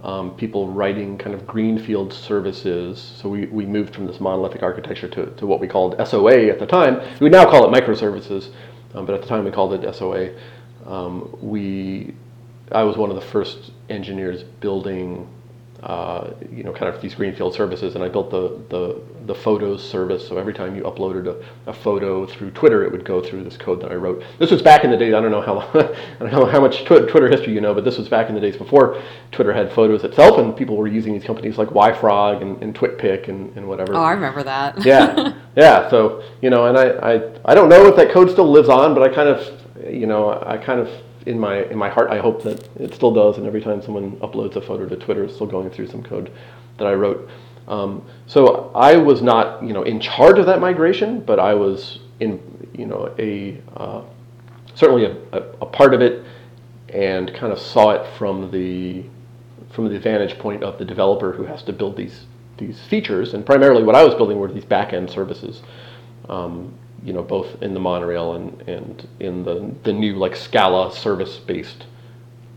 um, 0.03 0.35
people 0.35 0.67
writing 0.67 1.17
kind 1.17 1.33
of 1.33 1.47
greenfield 1.47 2.13
services. 2.13 2.99
So 3.21 3.29
we, 3.29 3.45
we 3.47 3.65
moved 3.65 3.95
from 3.95 4.05
this 4.05 4.19
monolithic 4.19 4.61
architecture 4.61 5.07
to, 5.09 5.27
to 5.27 5.47
what 5.47 5.59
we 5.59 5.67
called 5.67 5.95
SOA 6.05 6.47
at 6.47 6.59
the 6.59 6.65
time. 6.65 7.01
We 7.19 7.29
now 7.29 7.49
call 7.49 7.73
it 7.73 7.81
microservices, 7.81 8.49
um, 8.93 9.05
but 9.05 9.15
at 9.15 9.21
the 9.21 9.27
time 9.27 9.45
we 9.45 9.51
called 9.51 9.73
it 9.73 9.95
SOA. 9.95 10.31
Um, 10.85 11.35
we, 11.41 12.13
I 12.71 12.83
was 12.83 12.97
one 12.97 13.09
of 13.09 13.15
the 13.15 13.21
first 13.21 13.71
engineers 13.89 14.43
building 14.43 15.27
uh, 15.83 16.33
you 16.50 16.63
know, 16.63 16.71
kind 16.71 16.94
of 16.94 17.01
these 17.01 17.13
greenfield 17.13 17.53
services, 17.53 17.95
and 17.95 18.03
I 18.03 18.07
built 18.07 18.31
the, 18.31 18.57
the, 18.69 19.01
the 19.25 19.35
photos 19.35 19.88
service. 19.88 20.25
So 20.25 20.38
every 20.38 20.53
time 20.53 20.77
you 20.77 20.83
uploaded 20.83 21.27
a, 21.27 21.69
a 21.69 21.74
photo 21.74 22.25
through 22.25 22.51
Twitter, 22.51 22.85
it 22.85 22.91
would 22.91 23.03
go 23.03 23.21
through 23.21 23.44
this 23.44 23.57
code 23.57 23.81
that 23.81 23.91
I 23.91 23.95
wrote. 23.95 24.24
This 24.39 24.50
was 24.50 24.62
back 24.62 24.85
in 24.85 24.91
the 24.91 24.97
days. 24.97 25.13
I 25.13 25.19
don't 25.19 25.31
know 25.31 25.41
how 25.41 25.59
I 25.74 26.19
don't 26.19 26.31
know 26.31 26.45
how 26.45 26.62
much 26.62 26.83
tw- 26.85 27.09
Twitter 27.09 27.30
history 27.30 27.53
you 27.53 27.59
know, 27.59 27.74
but 27.74 27.83
this 27.83 27.97
was 27.97 28.07
back 28.07 28.30
in 28.30 28.35
the 28.35 28.39
days 28.39 28.56
before 28.56 29.01
Twitter 29.33 29.51
had 29.51 29.74
photos 29.74 30.06
itself, 30.06 30.38
and 30.38 30.56
people 30.56 30.77
were 30.77 30.88
using 30.88 31.12
these 31.12 31.25
companies 31.25 31.57
like 31.57 31.68
YFrog 31.68 32.41
and, 32.41 32.63
and 32.63 32.74
TwitPic 32.74 33.27
and, 33.27 33.56
and 33.57 33.68
whatever. 33.68 33.94
Oh, 33.94 34.01
I 34.01 34.13
remember 34.13 34.41
that. 34.44 34.85
yeah, 34.85 35.33
yeah. 35.57 35.89
So 35.89 36.24
you 36.41 36.50
know, 36.50 36.68
and 36.68 36.77
I, 36.77 37.13
I 37.13 37.31
I 37.44 37.53
don't 37.53 37.68
know 37.68 37.88
if 37.88 37.97
that 37.97 38.09
code 38.12 38.31
still 38.31 38.50
lives 38.50 38.69
on, 38.69 38.94
but 38.94 39.03
I 39.03 39.13
kind 39.13 39.27
of 39.27 39.62
you 39.94 40.07
know 40.07 40.41
I 40.45 40.57
kind 40.57 40.80
of 40.80 40.89
in 41.25 41.39
my 41.39 41.63
in 41.63 41.77
my 41.77 41.89
heart, 41.89 42.09
I 42.09 42.19
hope 42.19 42.43
that 42.43 42.67
it 42.77 42.93
still 42.93 43.13
does. 43.13 43.37
And 43.37 43.47
every 43.47 43.61
time 43.61 43.81
someone 43.81 44.17
uploads 44.17 44.55
a 44.55 44.61
photo 44.61 44.87
to 44.87 44.95
Twitter, 44.95 45.23
it's 45.23 45.35
still 45.35 45.47
going 45.47 45.69
through 45.69 45.87
some 45.87 46.03
code 46.03 46.31
that 46.77 46.87
I 46.87 46.93
wrote. 46.93 47.29
Um, 47.67 48.05
so 48.27 48.71
I 48.75 48.97
was 48.97 49.21
not, 49.21 49.63
you 49.63 49.73
know, 49.73 49.83
in 49.83 49.99
charge 49.99 50.37
of 50.37 50.45
that 50.47 50.59
migration, 50.59 51.21
but 51.21 51.39
I 51.39 51.53
was 51.53 51.99
in, 52.19 52.41
you 52.73 52.85
know, 52.85 53.13
a 53.17 53.61
uh, 53.77 54.03
certainly 54.75 55.06
a, 55.06 55.15
a, 55.31 55.42
a, 55.61 55.65
part 55.65 55.94
of 55.94 56.01
it, 56.01 56.25
and 56.89 57.33
kind 57.33 57.53
of 57.53 57.59
saw 57.59 57.92
it 57.92 58.18
from 58.18 58.51
the 58.51 59.06
from 59.71 59.92
the 59.92 59.99
vantage 59.99 60.37
point 60.39 60.63
of 60.63 60.77
the 60.77 60.85
developer 60.85 61.31
who 61.31 61.44
has 61.45 61.63
to 61.63 61.73
build 61.73 61.95
these 61.95 62.25
these 62.57 62.80
features. 62.81 63.33
And 63.33 63.45
primarily, 63.45 63.83
what 63.83 63.95
I 63.95 64.03
was 64.03 64.13
building 64.15 64.39
were 64.39 64.51
these 64.51 64.65
back 64.65 64.94
end 64.94 65.09
services. 65.09 65.61
Um, 66.27 66.73
you 67.04 67.14
know, 67.14 67.24
both 67.24 67.62
in 67.62 67.74
the 67.74 67.80
monorail 67.80 68.33
and, 68.33 68.62
and 68.68 69.07
in 69.19 69.44
the, 69.44 69.74
the 69.83 69.92
new 69.92 70.16
like 70.16 70.36
Scala 70.36 70.94
service-based, 70.94 71.86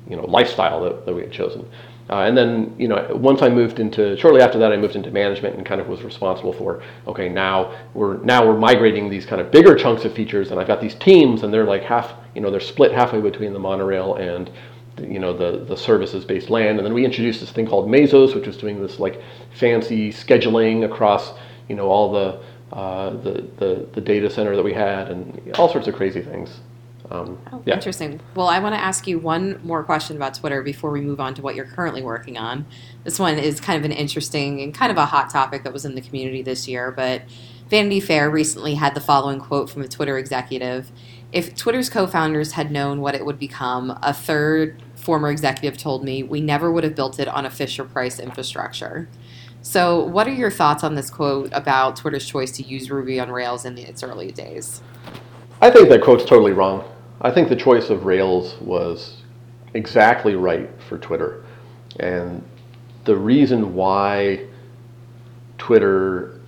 you 0.09 0.17
know, 0.17 0.25
lifestyle 0.25 0.85
that, 0.85 1.05
that 1.05 1.15
we 1.15 1.23
had 1.23 1.33
chosen. 1.33 1.69
Uh, 2.09 2.21
and 2.21 2.37
then, 2.37 2.73
you 2.79 2.87
know, 2.87 3.09
once 3.17 3.43
I 3.43 3.49
moved 3.49 3.81
into, 3.81 4.17
shortly 4.17 4.41
after 4.41 4.59
that, 4.61 4.73
I 4.73 4.77
moved 4.77 4.95
into 4.95 5.11
management 5.11 5.57
and 5.57 5.67
kind 5.67 5.81
of 5.81 5.89
was 5.89 6.03
responsible 6.03 6.53
for, 6.53 6.81
okay, 7.09 7.29
now 7.29 7.75
we're 7.95 8.19
now 8.19 8.47
we're 8.47 8.57
migrating 8.57 9.11
these 9.11 9.27
kind 9.27 9.41
of 9.41 9.51
bigger 9.51 9.75
chunks 9.75 10.05
of 10.05 10.15
features, 10.15 10.53
and 10.53 10.61
I've 10.61 10.69
got 10.69 10.81
these 10.81 10.95
teams, 10.95 11.43
and 11.43 11.53
they're 11.53 11.65
like 11.65 11.83
half, 11.83 12.13
you 12.33 12.41
know, 12.41 12.51
they're 12.53 12.61
split 12.61 12.93
halfway 12.93 13.21
between 13.21 13.53
the 13.53 13.59
monorail 13.59 14.15
and, 14.15 14.49
you 15.01 15.19
know, 15.19 15.37
the 15.37 15.65
the 15.65 15.77
services-based 15.77 16.49
land. 16.49 16.79
And 16.79 16.87
then 16.87 16.95
we 16.95 17.05
introduced 17.05 17.41
this 17.41 17.51
thing 17.51 17.67
called 17.67 17.89
Mesos, 17.89 18.37
which 18.37 18.47
was 18.47 18.57
doing 18.57 18.81
this 18.81 19.01
like 19.01 19.21
fancy 19.59 20.13
scheduling 20.13 20.85
across, 20.85 21.33
you 21.69 21.75
know, 21.75 21.89
all 21.89 22.13
the 22.13 22.41
uh, 22.73 23.11
the, 23.11 23.45
the, 23.59 23.89
the 23.93 24.01
data 24.01 24.29
center 24.31 24.57
that 24.57 24.65
we 24.65 24.73
had, 24.73 25.11
and 25.11 25.55
all 25.59 25.69
sorts 25.71 25.89
of 25.89 25.95
crazy 25.95 26.23
things. 26.23 26.61
Um, 27.11 27.39
oh, 27.53 27.63
yeah. 27.65 27.75
Interesting. 27.75 28.21
Well, 28.35 28.49
I 28.49 28.59
want 28.59 28.75
to 28.75 28.81
ask 28.81 29.07
you 29.07 29.19
one 29.19 29.61
more 29.63 29.85
question 29.85 30.17
about 30.17 30.35
Twitter 30.35 30.63
before 30.63 30.91
we 30.91 31.01
move 31.01 31.21
on 31.21 31.35
to 31.35 31.43
what 31.43 31.55
you're 31.55 31.67
currently 31.67 32.03
working 32.03 32.37
on. 32.37 32.67
This 33.05 33.19
one 33.19 33.39
is 33.39 33.61
kind 33.61 33.79
of 33.79 33.85
an 33.85 33.93
interesting 33.97 34.61
and 34.61 34.75
kind 34.75 34.91
of 34.91 34.99
a 34.99 35.07
hot 35.07 35.31
topic 35.31 35.63
that 35.63 35.73
was 35.73 35.85
in 35.85 35.95
the 35.95 36.01
community 36.01 36.43
this 36.43 36.67
year, 36.67 36.91
but 36.91 37.23
Vanity 37.69 38.01
Fair 38.01 38.31
recently 38.31 38.75
had 38.75 38.95
the 38.95 39.01
following 39.01 39.41
quote 39.41 39.71
from 39.71 39.83
a 39.83 39.89
Twitter 39.89 40.19
executive 40.19 40.91
If 41.33 41.55
Twitter's 41.57 41.89
co 41.89 42.07
founders 42.07 42.53
had 42.53 42.71
known 42.71 43.01
what 43.01 43.15
it 43.15 43.25
would 43.25 43.39
become, 43.39 43.99
a 44.03 44.13
third 44.13 44.83
former 44.95 45.31
executive 45.31 45.79
told 45.79 46.03
me, 46.03 46.23
we 46.23 46.41
never 46.41 46.71
would 46.73 46.83
have 46.83 46.95
built 46.95 47.21
it 47.21 47.29
on 47.29 47.47
a 47.47 47.51
Fisher 47.51 47.85
Price 47.85 48.19
infrastructure. 48.19 49.09
So, 49.69 50.05
what 50.05 50.29
are 50.29 50.33
your 50.33 50.53
thoughts 50.53 50.85
on 50.85 50.95
this 50.95 51.11
quote 51.11 51.51
about 51.53 51.97
Twitter's 51.97 52.25
choice 52.25 52.53
to 52.53 52.63
use 52.63 52.89
Ruby 52.89 53.19
on 53.19 53.33
Rails 53.33 53.65
in 53.65 53.77
its 53.77 54.05
early 54.05 54.31
days? 54.31 54.81
I 55.61 55.71
think 55.73 55.89
that 55.89 56.03
quote's 56.03 56.25
totally 56.25 56.53
wrong. 56.53 56.85
I 57.21 57.33
think 57.33 57.49
the 57.49 57.57
choice 57.57 57.91
of 57.91 58.05
Rails 58.05 58.55
was 58.61 59.17
exactly 59.75 60.37
right 60.37 60.71
for 60.89 60.99
Twitter. 60.99 61.45
And 61.99 62.45
the 63.07 63.17
reason 63.17 63.75
why 63.75 64.47
Twitter 65.59 66.39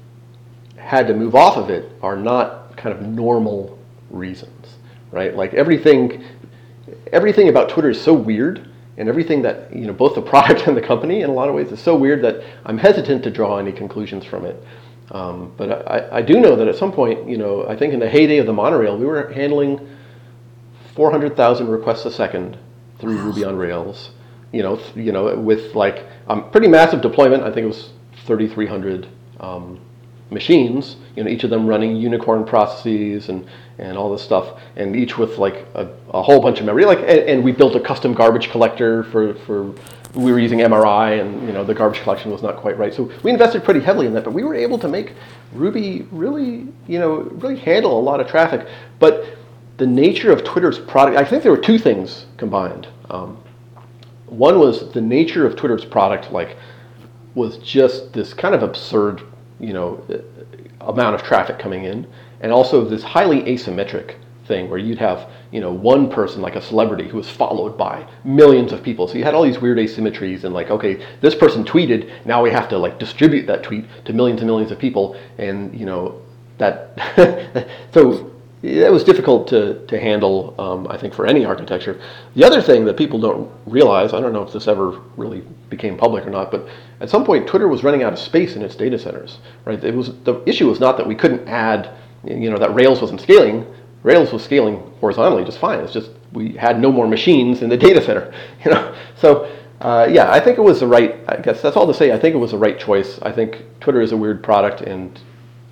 had 0.76 1.08
to 1.08 1.14
move 1.14 1.34
off 1.34 1.56
of 1.56 1.70
it 1.70 1.90
are 2.00 2.16
not 2.16 2.76
kind 2.76 2.96
of 2.96 3.02
normal 3.02 3.80
reasons, 4.10 4.76
right? 5.10 5.34
Like 5.34 5.54
everything 5.54 6.22
everything 7.12 7.48
about 7.48 7.68
Twitter 7.68 7.90
is 7.90 8.00
so 8.00 8.14
weird 8.14 8.70
and 8.98 9.08
everything 9.08 9.42
that 9.42 9.74
you 9.74 9.86
know 9.86 9.92
both 9.92 10.14
the 10.14 10.22
product 10.32 10.66
and 10.66 10.76
the 10.76 10.82
company 10.82 11.22
in 11.22 11.30
a 11.30 11.32
lot 11.32 11.48
of 11.48 11.54
ways 11.54 11.72
is 11.72 11.80
so 11.80 11.96
weird 11.96 12.22
that 12.22 12.42
I'm 12.66 12.76
hesitant 12.76 13.24
to 13.24 13.30
draw 13.30 13.56
any 13.58 13.72
conclusions 13.72 14.24
from 14.24 14.44
it. 14.44 14.62
Um, 15.10 15.54
but 15.56 15.88
I, 15.88 16.18
I 16.18 16.22
do 16.22 16.38
know 16.38 16.54
that 16.56 16.68
at 16.68 16.76
some 16.76 16.92
point, 16.92 17.26
you 17.28 17.38
know, 17.38 17.66
I 17.66 17.76
think 17.76 17.94
in 17.94 18.00
the 18.00 18.08
heyday 18.10 18.38
of 18.38 18.46
the 18.46 18.52
monorail, 18.52 18.98
we 18.98 19.06
were 19.06 19.32
handling 19.32 19.96
400,000 20.94 21.68
requests 21.68 22.04
a 22.04 22.10
second 22.10 22.58
through. 22.98 23.16
Ruby 23.16 23.44
on 23.44 23.56
Rails. 23.56 24.10
You 24.52 24.62
know, 24.62 24.80
you 24.94 25.12
know, 25.12 25.34
with 25.36 25.74
like 25.74 26.04
um, 26.26 26.50
pretty 26.50 26.68
massive 26.68 27.00
deployment. 27.00 27.42
I 27.42 27.52
think 27.52 27.64
it 27.64 27.68
was 27.68 27.90
3,300 28.26 29.08
um, 29.40 29.80
machines. 30.30 30.96
You 31.16 31.24
know, 31.24 31.30
each 31.30 31.44
of 31.44 31.50
them 31.50 31.66
running 31.66 31.96
unicorn 31.96 32.44
processes 32.44 33.28
and 33.28 33.46
and 33.78 33.96
all 33.96 34.10
this 34.10 34.22
stuff, 34.22 34.60
and 34.76 34.96
each 34.96 35.16
with 35.18 35.38
like 35.38 35.66
a, 35.74 35.88
a 36.10 36.22
whole 36.22 36.40
bunch 36.40 36.58
of 36.58 36.66
memory. 36.66 36.84
Like, 36.84 36.98
and, 36.98 37.20
and, 37.20 37.44
we 37.44 37.52
built 37.52 37.76
a 37.76 37.80
custom 37.80 38.12
garbage 38.12 38.50
collector 38.50 39.04
for 39.04 39.34
for. 39.34 39.74
We 40.14 40.32
were 40.32 40.38
using 40.38 40.60
MRI, 40.60 41.20
and 41.20 41.46
you 41.46 41.52
know 41.52 41.62
the 41.64 41.74
garbage 41.74 42.00
collection 42.00 42.32
was 42.32 42.42
not 42.42 42.56
quite 42.56 42.78
right. 42.78 42.92
So 42.92 43.12
we 43.22 43.30
invested 43.30 43.62
pretty 43.62 43.80
heavily 43.80 44.06
in 44.06 44.14
that, 44.14 44.24
but 44.24 44.32
we 44.32 44.42
were 44.42 44.54
able 44.54 44.78
to 44.78 44.88
make 44.88 45.12
Ruby 45.52 46.06
really, 46.10 46.66
you 46.86 46.98
know, 46.98 47.16
really 47.16 47.56
handle 47.56 47.98
a 47.98 48.02
lot 48.02 48.20
of 48.20 48.26
traffic. 48.26 48.66
But 48.98 49.38
the 49.76 49.86
nature 49.86 50.32
of 50.32 50.44
Twitter's 50.44 50.78
product, 50.78 51.16
I 51.16 51.24
think 51.24 51.42
there 51.42 51.52
were 51.52 51.58
two 51.58 51.78
things 51.78 52.26
combined. 52.36 52.88
Um, 53.10 53.38
one 54.26 54.58
was 54.58 54.92
the 54.92 55.00
nature 55.00 55.46
of 55.46 55.56
Twitter's 55.56 55.84
product, 55.84 56.32
like, 56.32 56.56
was 57.34 57.58
just 57.58 58.12
this 58.12 58.34
kind 58.34 58.54
of 58.54 58.62
absurd, 58.62 59.22
you 59.60 59.72
know, 59.72 60.02
amount 60.80 61.14
of 61.14 61.22
traffic 61.22 61.58
coming 61.58 61.84
in, 61.84 62.06
and 62.40 62.52
also 62.52 62.84
this 62.84 63.02
highly 63.02 63.42
asymmetric 63.42 64.16
thing 64.46 64.70
where 64.70 64.78
you'd 64.78 64.98
have, 64.98 65.30
you 65.52 65.60
know, 65.60 65.70
one 65.70 66.10
person 66.10 66.40
like 66.40 66.56
a 66.56 66.62
celebrity 66.62 67.06
who 67.06 67.18
was 67.18 67.28
followed 67.28 67.76
by 67.76 68.08
millions 68.24 68.72
of 68.72 68.82
people. 68.82 69.06
So 69.06 69.18
you 69.18 69.24
had 69.24 69.34
all 69.34 69.42
these 69.42 69.60
weird 69.60 69.78
asymmetries 69.78 70.44
and 70.44 70.54
like, 70.54 70.70
okay, 70.70 71.04
this 71.20 71.34
person 71.34 71.64
tweeted, 71.64 72.10
now 72.24 72.42
we 72.42 72.50
have 72.50 72.68
to 72.70 72.78
like 72.78 72.98
distribute 72.98 73.46
that 73.46 73.62
tweet 73.62 73.84
to 74.06 74.12
millions 74.12 74.40
and 74.40 74.48
millions 74.48 74.72
of 74.72 74.78
people, 74.78 75.20
and 75.36 75.78
you 75.78 75.86
know, 75.86 76.20
that 76.56 76.98
so 77.94 78.27
it 78.62 78.92
was 78.92 79.04
difficult 79.04 79.46
to, 79.48 79.86
to 79.86 80.00
handle, 80.00 80.54
um, 80.58 80.88
I 80.88 80.96
think, 80.96 81.14
for 81.14 81.26
any 81.26 81.44
architecture. 81.44 82.00
The 82.34 82.44
other 82.44 82.60
thing 82.60 82.84
that 82.86 82.96
people 82.96 83.20
don't 83.20 83.50
realize, 83.66 84.12
I 84.12 84.20
don't 84.20 84.32
know 84.32 84.42
if 84.42 84.52
this 84.52 84.66
ever 84.66 85.00
really 85.16 85.42
became 85.70 85.96
public 85.96 86.26
or 86.26 86.30
not, 86.30 86.50
but 86.50 86.68
at 87.00 87.08
some 87.08 87.24
point 87.24 87.46
Twitter 87.46 87.68
was 87.68 87.84
running 87.84 88.02
out 88.02 88.12
of 88.12 88.18
space 88.18 88.56
in 88.56 88.62
its 88.62 88.74
data 88.74 88.98
centers. 88.98 89.38
Right? 89.64 89.82
It 89.82 89.94
was 89.94 90.12
the 90.24 90.42
issue 90.48 90.68
was 90.68 90.80
not 90.80 90.96
that 90.96 91.06
we 91.06 91.14
couldn't 91.14 91.46
add, 91.46 91.90
you 92.24 92.50
know, 92.50 92.58
that 92.58 92.74
Rails 92.74 93.00
wasn't 93.00 93.20
scaling. 93.20 93.64
Rails 94.02 94.32
was 94.32 94.42
scaling 94.42 94.78
horizontally 95.00 95.44
just 95.44 95.58
fine. 95.58 95.80
It's 95.80 95.92
just 95.92 96.10
we 96.32 96.52
had 96.52 96.80
no 96.80 96.90
more 96.90 97.06
machines 97.06 97.62
in 97.62 97.68
the 97.68 97.76
data 97.86 98.02
center. 98.02 98.32
You 98.64 98.72
know, 98.72 98.94
so 99.16 99.48
uh, 99.80 100.08
yeah, 100.10 100.32
I 100.32 100.40
think 100.40 100.58
it 100.58 100.62
was 100.62 100.80
the 100.80 100.86
right. 100.88 101.16
I 101.28 101.36
guess 101.36 101.62
that's 101.62 101.76
all 101.76 101.86
to 101.86 101.94
say. 101.94 102.10
I 102.12 102.18
think 102.18 102.34
it 102.34 102.38
was 102.38 102.50
the 102.50 102.58
right 102.58 102.78
choice. 102.78 103.20
I 103.22 103.30
think 103.30 103.62
Twitter 103.78 104.00
is 104.00 104.10
a 104.10 104.16
weird 104.16 104.42
product, 104.42 104.80
and 104.80 105.18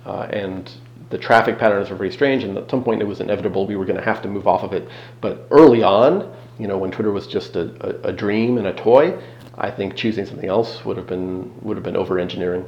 uh, 0.05 0.27
and 0.31 0.71
the 1.09 1.17
traffic 1.17 1.57
patterns 1.57 1.89
were 1.89 1.95
very 1.95 2.11
strange, 2.11 2.43
and 2.43 2.57
at 2.57 2.69
some 2.69 2.83
point 2.83 3.01
it 3.01 3.05
was 3.05 3.21
inevitable 3.21 3.65
we 3.65 3.75
were 3.75 3.85
going 3.85 3.97
to 3.97 4.03
have 4.03 4.21
to 4.23 4.27
move 4.27 4.47
off 4.47 4.63
of 4.63 4.73
it. 4.73 4.87
But 5.21 5.47
early 5.51 5.83
on, 5.83 6.33
you 6.59 6.67
know, 6.67 6.77
when 6.77 6.91
Twitter 6.91 7.11
was 7.11 7.27
just 7.27 7.55
a, 7.55 8.05
a, 8.05 8.09
a 8.09 8.13
dream 8.13 8.57
and 8.57 8.67
a 8.67 8.73
toy, 8.73 9.17
I 9.57 9.71
think 9.71 9.95
choosing 9.95 10.25
something 10.25 10.49
else 10.49 10.83
would 10.85 10.97
have 10.97 11.07
been 11.07 11.53
would 11.61 11.77
have 11.77 11.83
been 11.83 11.97
over 11.97 12.19
engineering. 12.19 12.67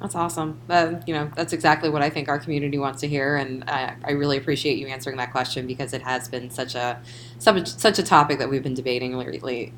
That's 0.00 0.14
awesome. 0.14 0.60
Uh, 0.68 0.96
you 1.06 1.14
know, 1.14 1.30
that's 1.34 1.54
exactly 1.54 1.88
what 1.88 2.02
I 2.02 2.10
think 2.10 2.28
our 2.28 2.38
community 2.38 2.78
wants 2.78 3.00
to 3.00 3.08
hear, 3.08 3.36
and 3.36 3.64
I, 3.68 3.96
I, 4.04 4.10
really 4.12 4.36
appreciate 4.36 4.76
you 4.76 4.88
answering 4.88 5.16
that 5.16 5.32
question 5.32 5.66
because 5.66 5.94
it 5.94 6.02
has 6.02 6.28
been 6.28 6.50
such 6.50 6.74
a 6.74 7.00
such, 7.38 7.66
such 7.66 7.98
a 7.98 8.02
topic 8.02 8.38
that 8.38 8.50
we've 8.50 8.62
been 8.62 8.74
debating 8.74 9.16
lately 9.16 9.72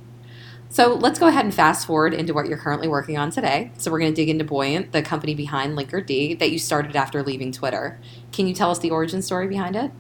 so 0.71 0.95
let's 0.95 1.19
go 1.19 1.27
ahead 1.29 1.45
and 1.45 1.55
fast 1.55 1.87
forward 1.87 2.13
into 2.13 2.35
what 2.35 2.47
you're 2.47 2.59
currently 2.59 2.89
working 2.89 3.17
on 3.17 3.31
today. 3.31 3.73
So 3.79 3.91
we're 3.91 4.01
going 4.01 4.13
to 4.13 4.17
dig 4.17 4.29
into 4.29 4.45
Buoyant, 4.45 4.93
the 4.93 5.01
company 5.01 5.35
behind 5.35 5.79
Linkerd 5.79 6.39
that 6.39 6.51
you 6.51 6.59
started 6.59 6.95
after 6.95 7.23
leaving 7.23 7.53
Twitter. 7.53 7.99
Can 8.33 8.47
you 8.47 8.55
tell 8.55 8.71
us 8.71 8.79
the 8.79 8.91
origin 8.91 9.23
story 9.23 9.49
behind 9.49 9.77
it? 9.77 9.91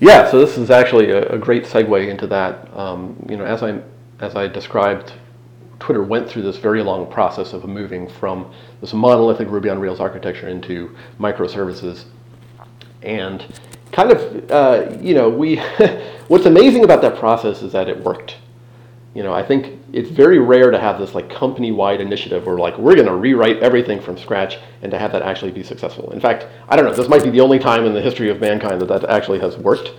Yeah, 0.00 0.30
so 0.30 0.44
this 0.44 0.58
is 0.58 0.70
actually 0.70 1.10
a, 1.10 1.28
a 1.28 1.38
great 1.38 1.64
segue 1.64 2.08
into 2.08 2.26
that. 2.28 2.72
Um, 2.76 3.24
you 3.28 3.36
know, 3.36 3.44
as 3.44 3.62
I 3.62 3.80
as 4.20 4.34
I 4.34 4.48
described, 4.48 5.12
Twitter 5.78 6.02
went 6.02 6.28
through 6.28 6.42
this 6.42 6.56
very 6.56 6.82
long 6.82 7.10
process 7.10 7.52
of 7.52 7.64
moving 7.64 8.08
from 8.08 8.52
this 8.80 8.92
monolithic 8.92 9.48
Ruby 9.48 9.70
on 9.70 9.78
Rails 9.78 10.00
architecture 10.00 10.48
into 10.48 10.96
microservices, 11.20 12.04
and 13.02 13.44
kind 13.92 14.10
of, 14.10 14.50
uh, 14.50 14.96
you 15.00 15.14
know, 15.14 15.28
we. 15.28 15.56
what's 16.28 16.46
amazing 16.46 16.84
about 16.84 17.00
that 17.00 17.16
process 17.16 17.62
is 17.62 17.72
that 17.72 17.88
it 17.88 17.98
worked 18.04 18.36
you 19.18 19.24
know, 19.24 19.32
I 19.32 19.42
think 19.42 19.80
it's 19.92 20.10
very 20.10 20.38
rare 20.38 20.70
to 20.70 20.78
have 20.78 21.00
this 21.00 21.12
like 21.12 21.28
company-wide 21.28 22.00
initiative 22.00 22.46
where 22.46 22.56
like 22.56 22.78
we're 22.78 22.94
going 22.94 23.08
to 23.08 23.16
rewrite 23.16 23.56
everything 23.56 24.00
from 24.00 24.16
scratch 24.16 24.58
and 24.80 24.92
to 24.92 24.98
have 24.98 25.10
that 25.10 25.22
actually 25.22 25.50
be 25.50 25.64
successful. 25.64 26.12
In 26.12 26.20
fact, 26.20 26.46
I 26.68 26.76
don't 26.76 26.84
know. 26.84 26.94
This 26.94 27.08
might 27.08 27.24
be 27.24 27.30
the 27.30 27.40
only 27.40 27.58
time 27.58 27.84
in 27.84 27.94
the 27.94 28.00
history 28.00 28.30
of 28.30 28.40
mankind 28.40 28.80
that 28.80 28.86
that 28.86 29.10
actually 29.10 29.40
has 29.40 29.56
worked. 29.56 29.90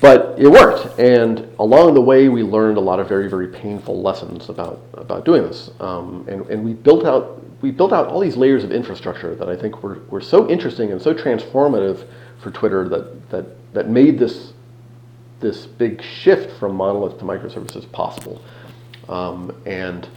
But 0.00 0.38
it 0.38 0.46
worked, 0.46 0.96
and 1.00 1.52
along 1.58 1.94
the 1.94 2.00
way, 2.00 2.28
we 2.28 2.44
learned 2.44 2.76
a 2.76 2.80
lot 2.80 3.00
of 3.00 3.08
very, 3.08 3.28
very 3.28 3.48
painful 3.48 4.00
lessons 4.00 4.48
about 4.48 4.80
about 4.94 5.24
doing 5.24 5.42
this. 5.42 5.72
Um, 5.80 6.24
and, 6.28 6.46
and 6.46 6.64
we 6.64 6.74
built 6.74 7.04
out 7.04 7.42
we 7.62 7.72
built 7.72 7.92
out 7.92 8.06
all 8.06 8.20
these 8.20 8.36
layers 8.36 8.62
of 8.62 8.70
infrastructure 8.70 9.34
that 9.34 9.48
I 9.48 9.56
think 9.56 9.82
were, 9.82 9.98
were 10.08 10.20
so 10.20 10.48
interesting 10.48 10.92
and 10.92 11.02
so 11.02 11.12
transformative 11.12 12.06
for 12.38 12.52
Twitter 12.52 12.88
that 12.88 13.30
that 13.30 13.74
that 13.74 13.88
made 13.88 14.20
this 14.20 14.51
this 15.42 15.66
big 15.66 16.02
shift 16.02 16.58
from 16.58 16.74
monolith 16.74 17.18
to 17.18 17.24
microservices 17.24 17.90
possible. 17.92 18.42
Um, 19.08 19.54
and 19.66 20.08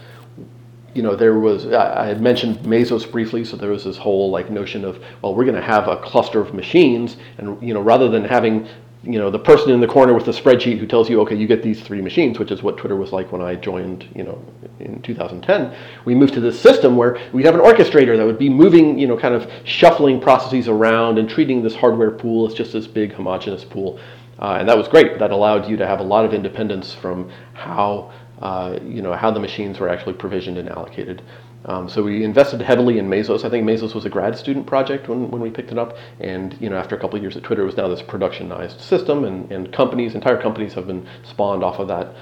you 0.94 1.02
know, 1.02 1.14
there 1.14 1.38
was 1.38 1.66
I 1.66 2.06
had 2.06 2.22
mentioned 2.22 2.60
Mesos 2.60 3.10
briefly, 3.10 3.44
so 3.44 3.56
there 3.58 3.70
was 3.70 3.84
this 3.84 3.98
whole 3.98 4.30
like 4.30 4.50
notion 4.50 4.84
of 4.84 5.04
well, 5.20 5.34
we're 5.34 5.44
going 5.44 5.56
to 5.56 5.60
have 5.60 5.88
a 5.88 5.98
cluster 5.98 6.40
of 6.40 6.54
machines, 6.54 7.18
and 7.36 7.62
you 7.62 7.74
know, 7.74 7.82
rather 7.82 8.08
than 8.08 8.24
having 8.24 8.66
you 9.06 9.18
know 9.18 9.30
the 9.30 9.38
person 9.38 9.70
in 9.70 9.80
the 9.80 9.86
corner 9.86 10.12
with 10.12 10.24
the 10.24 10.32
spreadsheet 10.32 10.78
who 10.78 10.86
tells 10.86 11.08
you 11.08 11.20
okay 11.20 11.34
you 11.34 11.46
get 11.46 11.62
these 11.62 11.80
three 11.80 12.00
machines 12.00 12.38
which 12.38 12.50
is 12.50 12.62
what 12.62 12.76
twitter 12.76 12.96
was 12.96 13.12
like 13.12 13.30
when 13.30 13.40
i 13.40 13.54
joined 13.54 14.08
you 14.14 14.24
know 14.24 14.42
in 14.80 15.00
2010 15.02 15.74
we 16.04 16.14
moved 16.14 16.34
to 16.34 16.40
this 16.40 16.58
system 16.58 16.96
where 16.96 17.18
we'd 17.32 17.46
have 17.46 17.54
an 17.54 17.60
orchestrator 17.60 18.16
that 18.16 18.26
would 18.26 18.38
be 18.38 18.48
moving 18.48 18.98
you 18.98 19.06
know 19.06 19.16
kind 19.16 19.34
of 19.34 19.50
shuffling 19.64 20.20
processes 20.20 20.66
around 20.66 21.18
and 21.18 21.28
treating 21.30 21.62
this 21.62 21.74
hardware 21.74 22.10
pool 22.10 22.48
as 22.48 22.54
just 22.54 22.72
this 22.72 22.86
big 22.86 23.12
homogeneous 23.12 23.64
pool 23.64 24.00
uh, 24.38 24.56
and 24.58 24.68
that 24.68 24.76
was 24.76 24.88
great. 24.88 25.18
That 25.18 25.30
allowed 25.30 25.68
you 25.68 25.76
to 25.76 25.86
have 25.86 26.00
a 26.00 26.04
lot 26.04 26.24
of 26.24 26.34
independence 26.34 26.94
from 26.94 27.30
how 27.54 28.12
uh, 28.40 28.78
you 28.84 29.02
know 29.02 29.14
how 29.14 29.30
the 29.30 29.40
machines 29.40 29.78
were 29.78 29.88
actually 29.88 30.14
provisioned 30.14 30.58
and 30.58 30.68
allocated. 30.68 31.22
Um, 31.64 31.88
so 31.88 32.02
we 32.02 32.22
invested 32.22 32.60
heavily 32.60 32.98
in 32.98 33.08
Mesos. 33.08 33.44
I 33.44 33.50
think 33.50 33.66
Mesos 33.66 33.92
was 33.92 34.04
a 34.04 34.08
grad 34.08 34.38
student 34.38 34.66
project 34.66 35.08
when, 35.08 35.30
when 35.30 35.40
we 35.40 35.50
picked 35.50 35.72
it 35.72 35.78
up, 35.78 35.96
and 36.20 36.56
you 36.60 36.70
know 36.70 36.76
after 36.76 36.94
a 36.94 37.00
couple 37.00 37.16
of 37.16 37.22
years 37.22 37.36
at 37.36 37.42
Twitter, 37.42 37.62
it 37.62 37.66
was 37.66 37.76
now 37.76 37.88
this 37.88 38.02
productionized 38.02 38.80
system, 38.80 39.24
and, 39.24 39.50
and 39.50 39.72
companies, 39.72 40.14
entire 40.14 40.40
companies, 40.40 40.74
have 40.74 40.86
been 40.86 41.06
spawned 41.24 41.64
off 41.64 41.78
of 41.78 41.88
that. 41.88 42.14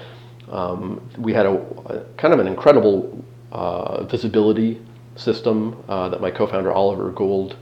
Um, 0.49 1.07
we 1.17 1.33
had 1.33 1.45
a, 1.45 1.53
a, 1.87 2.03
kind 2.17 2.33
of 2.33 2.39
an 2.39 2.47
incredible 2.47 3.23
uh, 3.51 4.03
visibility 4.05 4.81
system 5.15 5.83
uh, 5.87 6.09
that 6.09 6.21
my 6.21 6.31
co-founder 6.31 6.71
Oliver 6.71 7.11
Gould 7.11 7.55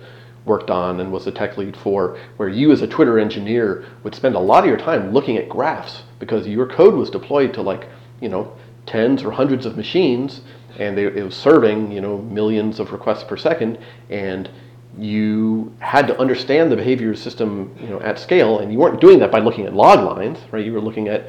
worked 0.45 0.69
on 0.69 0.99
and 0.99 1.11
was 1.11 1.27
a 1.27 1.31
tech 1.31 1.57
lead 1.57 1.75
for, 1.75 2.17
where 2.37 2.49
you 2.49 2.71
as 2.71 2.81
a 2.81 2.87
Twitter 2.87 3.17
engineer 3.19 3.85
would 4.03 4.15
spend 4.15 4.35
a 4.35 4.39
lot 4.39 4.63
of 4.63 4.69
your 4.69 4.77
time 4.77 5.11
looking 5.13 5.37
at 5.37 5.49
graphs 5.49 6.03
because 6.19 6.47
your 6.47 6.67
code 6.67 6.93
was 6.93 7.09
deployed 7.09 7.53
to 7.53 7.61
like, 7.61 7.87
you 8.19 8.29
know, 8.29 8.53
tens 8.85 9.23
or 9.23 9.31
hundreds 9.31 9.65
of 9.65 9.77
machines 9.77 10.41
and 10.79 10.97
they, 10.97 11.05
it 11.05 11.23
was 11.23 11.35
serving, 11.35 11.91
you 11.91 12.01
know, 12.01 12.17
millions 12.17 12.79
of 12.79 12.91
requests 12.91 13.23
per 13.23 13.37
second 13.37 13.77
and 14.09 14.49
you 14.97 15.73
had 15.79 16.07
to 16.07 16.19
understand 16.19 16.71
the 16.71 16.75
behavior 16.75 17.09
of 17.11 17.15
the 17.15 17.21
system, 17.21 17.75
you 17.79 17.87
know, 17.87 17.99
at 18.01 18.19
scale 18.19 18.59
and 18.59 18.71
you 18.71 18.77
weren't 18.77 19.01
doing 19.01 19.19
that 19.19 19.31
by 19.31 19.39
looking 19.39 19.65
at 19.65 19.73
log 19.73 20.03
lines, 20.03 20.39
right? 20.51 20.65
You 20.65 20.73
were 20.73 20.81
looking 20.81 21.07
at 21.07 21.27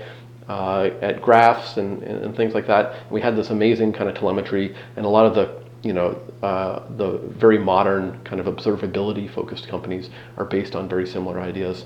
uh, 0.49 0.90
at 1.00 1.23
graphs 1.23 1.78
and, 1.78 2.02
and, 2.02 2.23
and, 2.23 2.37
things 2.37 2.52
like 2.52 2.66
that. 2.66 3.11
We 3.11 3.23
had 3.23 3.35
this 3.35 3.49
amazing 3.49 3.94
kind 3.94 4.11
of 4.11 4.14
telemetry 4.14 4.76
and 4.94 5.06
a 5.06 5.09
lot 5.09 5.25
of 5.25 5.35
the 5.35 5.63
you 5.85 5.93
know, 5.93 6.19
uh, 6.43 6.83
the 6.97 7.19
very 7.19 7.59
modern 7.59 8.23
kind 8.25 8.41
of 8.41 8.47
observability 8.47 9.33
focused 9.33 9.69
companies 9.69 10.11
are 10.37 10.45
based 10.45 10.75
on 10.75 10.88
very 10.88 11.07
similar 11.07 11.41
ideas. 11.41 11.85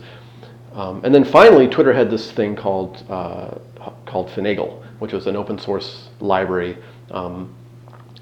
Um, 0.73 1.05
and 1.05 1.15
then 1.15 1.25
finally, 1.25 1.67
Twitter 1.67 1.93
had 1.93 2.11
this 2.11 2.31
thing 2.31 2.55
called 2.55 3.05
uh, 3.11 3.59
called 4.07 4.29
Finagle, 4.29 4.83
which 4.99 5.13
was 5.13 5.27
an 5.27 5.37
open 5.37 5.59
source 5.59 6.09
library. 6.21 6.77
Um, 7.11 7.55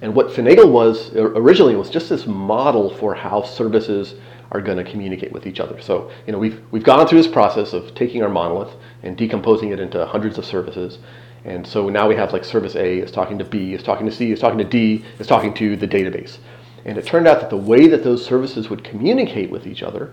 and 0.02 0.14
what 0.14 0.28
Finagle 0.28 0.71
was 0.71 1.14
originally 1.14 1.75
was 1.75 1.90
just 1.90 2.09
this 2.09 2.26
model 2.26 2.95
for 2.97 3.14
how 3.14 3.42
services 3.42 4.14
are 4.52 4.61
going 4.61 4.76
to 4.76 4.85
communicate 4.90 5.33
with 5.33 5.47
each 5.47 5.59
other. 5.59 5.80
So, 5.80 6.11
you 6.26 6.33
know, 6.33 6.38
we've 6.38 6.62
we've 6.71 6.85
gone 6.85 7.06
through 7.06 7.23
this 7.23 7.33
process 7.33 7.73
of 7.73 7.95
taking 7.95 8.23
our 8.23 8.28
monolith 8.28 8.75
and 9.02 9.16
decomposing 9.16 9.71
it 9.71 9.80
into 9.80 10.04
hundreds 10.06 10.38
of 10.38 10.45
services 10.45 10.99
and 11.47 11.65
so 11.65 11.88
now 11.88 12.09
we 12.09 12.17
have 12.17 12.33
like 12.33 12.45
service 12.45 12.75
A 12.75 12.99
is 12.99 13.12
talking 13.12 13.38
to 13.38 13.45
B, 13.45 13.73
is 13.73 13.83
talking 13.85 14.05
to 14.05 14.12
C, 14.12 14.33
is 14.33 14.41
talking 14.41 14.59
to 14.59 14.65
D, 14.65 15.05
is 15.21 15.29
talking 15.29 15.55
to 15.55 15.76
the 15.76 15.87
database. 15.87 16.38
And 16.85 16.99
it 16.99 17.07
turned 17.07 17.29
out 17.29 17.41
that 17.41 17.50
the 17.50 17.57
way 17.57 17.87
that 17.87 18.03
those 18.03 18.25
services 18.25 18.69
would 18.69 18.83
communicate 18.83 19.49
with 19.49 19.65
each 19.65 19.85
other 19.85 20.12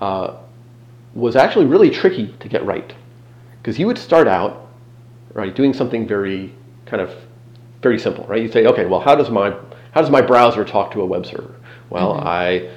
uh, 0.00 0.36
was 1.12 1.34
actually 1.34 1.66
really 1.66 1.90
tricky 1.90 2.32
to 2.38 2.48
get 2.48 2.64
right. 2.64 2.94
Because 3.60 3.80
you 3.80 3.88
would 3.88 3.98
start 3.98 4.28
out, 4.28 4.68
right, 5.32 5.52
doing 5.52 5.74
something 5.74 6.06
very 6.06 6.54
kind 6.86 7.02
of 7.02 7.12
very 7.82 7.98
simple, 7.98 8.24
right? 8.26 8.40
You 8.40 8.50
say, 8.50 8.64
okay, 8.66 8.86
well, 8.86 9.00
how 9.00 9.16
does 9.16 9.30
my 9.30 9.50
how 9.90 10.00
does 10.02 10.10
my 10.10 10.20
browser 10.20 10.64
talk 10.64 10.92
to 10.92 11.00
a 11.00 11.06
web 11.06 11.26
server? 11.26 11.54
Well, 11.90 12.12
I 12.14 12.70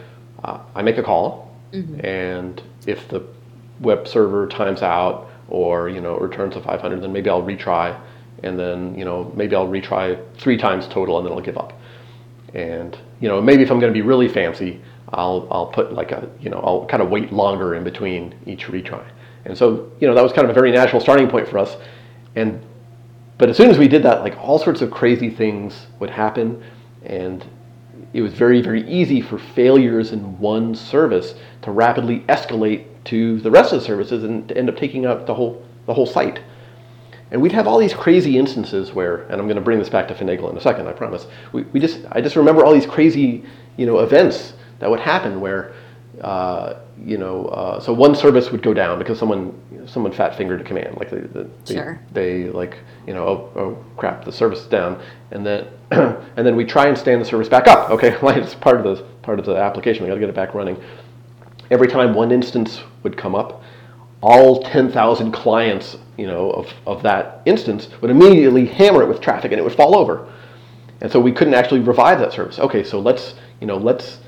uh, 0.43 0.61
I 0.73 0.81
make 0.81 0.97
a 0.97 1.03
call, 1.03 1.55
and 1.99 2.59
if 2.87 3.07
the 3.07 3.23
web 3.81 4.07
server 4.07 4.47
times 4.47 4.81
out 4.81 5.29
or 5.49 5.89
you 5.89 6.01
know 6.01 6.17
returns 6.17 6.55
a 6.55 6.61
500, 6.61 7.01
then 7.01 7.11
maybe 7.13 7.29
I'll 7.29 7.43
retry, 7.43 7.99
and 8.43 8.59
then 8.59 8.97
you 8.97 9.05
know 9.05 9.31
maybe 9.35 9.55
I'll 9.55 9.67
retry 9.67 10.19
three 10.37 10.57
times 10.57 10.87
total, 10.87 11.17
and 11.17 11.25
then 11.25 11.33
I'll 11.33 11.41
give 11.41 11.57
up. 11.57 11.79
And 12.53 12.97
you 13.19 13.27
know 13.27 13.41
maybe 13.41 13.63
if 13.63 13.71
I'm 13.71 13.79
going 13.79 13.93
to 13.93 13.97
be 13.97 14.05
really 14.05 14.27
fancy, 14.27 14.81
I'll 15.09 15.47
I'll 15.51 15.67
put 15.67 15.93
like 15.93 16.11
a 16.11 16.29
you 16.39 16.49
know 16.49 16.59
I'll 16.59 16.85
kind 16.85 17.01
of 17.01 17.09
wait 17.09 17.31
longer 17.31 17.75
in 17.75 17.83
between 17.83 18.35
each 18.45 18.65
retry. 18.67 19.05
And 19.45 19.57
so 19.57 19.91
you 19.99 20.07
know 20.07 20.13
that 20.13 20.23
was 20.23 20.33
kind 20.33 20.45
of 20.45 20.51
a 20.51 20.53
very 20.53 20.71
natural 20.71 21.01
starting 21.01 21.29
point 21.29 21.47
for 21.47 21.57
us. 21.57 21.77
And 22.35 22.61
but 23.37 23.49
as 23.49 23.57
soon 23.57 23.69
as 23.69 23.77
we 23.77 23.87
did 23.87 24.03
that, 24.03 24.21
like 24.21 24.37
all 24.37 24.59
sorts 24.59 24.81
of 24.81 24.91
crazy 24.91 25.29
things 25.29 25.87
would 25.99 26.09
happen, 26.09 26.63
and 27.03 27.45
it 28.13 28.21
was 28.21 28.33
very, 28.33 28.61
very 28.61 28.87
easy 28.89 29.21
for 29.21 29.37
failures 29.37 30.11
in 30.11 30.39
one 30.39 30.73
service 30.73 31.35
to 31.61 31.71
rapidly 31.71 32.21
escalate 32.21 32.85
to 33.07 33.39
the 33.41 33.51
rest 33.51 33.73
of 33.73 33.79
the 33.79 33.85
services 33.85 34.23
and 34.23 34.47
to 34.49 34.57
end 34.57 34.69
up 34.69 34.77
taking 34.77 35.05
out 35.05 35.25
the 35.25 35.33
whole 35.33 35.63
the 35.85 35.93
whole 35.93 36.05
site. 36.05 36.39
And 37.31 37.41
we'd 37.41 37.51
have 37.51 37.67
all 37.67 37.77
these 37.77 37.93
crazy 37.93 38.37
instances 38.37 38.93
where, 38.93 39.23
and 39.23 39.33
I'm 39.33 39.47
going 39.47 39.55
to 39.55 39.61
bring 39.61 39.79
this 39.79 39.89
back 39.89 40.07
to 40.07 40.13
Finagle 40.13 40.49
in 40.49 40.57
a 40.57 40.61
second, 40.61 40.87
I 40.87 40.93
promise. 40.93 41.27
We, 41.51 41.63
we 41.63 41.79
just, 41.79 41.99
I 42.11 42.21
just 42.21 42.37
remember 42.37 42.63
all 42.63 42.73
these 42.73 42.85
crazy, 42.85 43.43
you 43.75 43.85
know, 43.85 43.99
events 43.99 44.53
that 44.79 44.89
would 44.89 45.01
happen 45.01 45.41
where, 45.41 45.73
uh, 46.21 46.75
you 47.03 47.17
know, 47.17 47.47
uh, 47.47 47.79
so 47.81 47.91
one 47.91 48.15
service 48.15 48.49
would 48.51 48.63
go 48.63 48.73
down 48.73 48.97
because 48.97 49.19
someone, 49.19 49.53
someone 49.87 50.13
fat 50.13 50.37
fingered 50.37 50.61
a 50.61 50.63
command, 50.63 50.97
like 50.97 51.09
they, 51.09 51.19
they, 51.19 51.73
Sure. 51.73 51.99
they, 52.13 52.43
they 52.43 52.49
like, 52.49 52.77
you 53.05 53.13
know, 53.13 53.27
oh, 53.27 53.59
oh 53.59 53.85
crap, 53.97 54.23
the 54.23 54.31
service 54.31 54.61
is 54.61 54.67
down, 54.67 55.01
and 55.31 55.45
then, 55.45 55.67
and 55.91 56.47
then 56.47 56.55
we 56.55 56.63
try 56.63 56.87
and 56.87 56.97
stand 56.97 57.19
the 57.21 57.25
service 57.25 57.49
back 57.49 57.67
up. 57.67 57.89
Okay, 57.89 58.17
like 58.21 58.37
it's 58.37 58.55
part 58.55 58.77
of 58.77 58.83
the 58.97 59.03
part 59.21 59.37
of 59.37 59.45
the 59.45 59.55
application. 59.55 60.03
We 60.03 60.07
got 60.07 60.15
to 60.15 60.19
get 60.21 60.29
it 60.29 60.35
back 60.35 60.53
running. 60.53 60.81
Every 61.69 61.87
time 61.87 62.13
one 62.13 62.31
instance 62.31 62.81
would 63.03 63.17
come 63.17 63.35
up, 63.35 63.63
all 64.21 64.63
10,000 64.63 65.31
clients, 65.31 65.97
you 66.17 66.27
know, 66.27 66.51
of, 66.51 66.73
of 66.85 67.03
that 67.03 67.41
instance 67.45 67.89
would 68.01 68.09
immediately 68.09 68.65
hammer 68.65 69.03
it 69.03 69.07
with 69.07 69.21
traffic 69.21 69.51
and 69.51 69.59
it 69.59 69.63
would 69.63 69.75
fall 69.75 69.95
over. 69.95 70.31
And 71.01 71.11
so 71.11 71.19
we 71.19 71.31
couldn't 71.31 71.53
actually 71.53 71.81
revive 71.81 72.19
that 72.19 72.33
service. 72.33 72.57
Okay, 72.57 72.83
so 72.83 72.99
let's, 72.99 73.35
you 73.61 73.67
know, 73.67 73.77
let's 73.77 74.19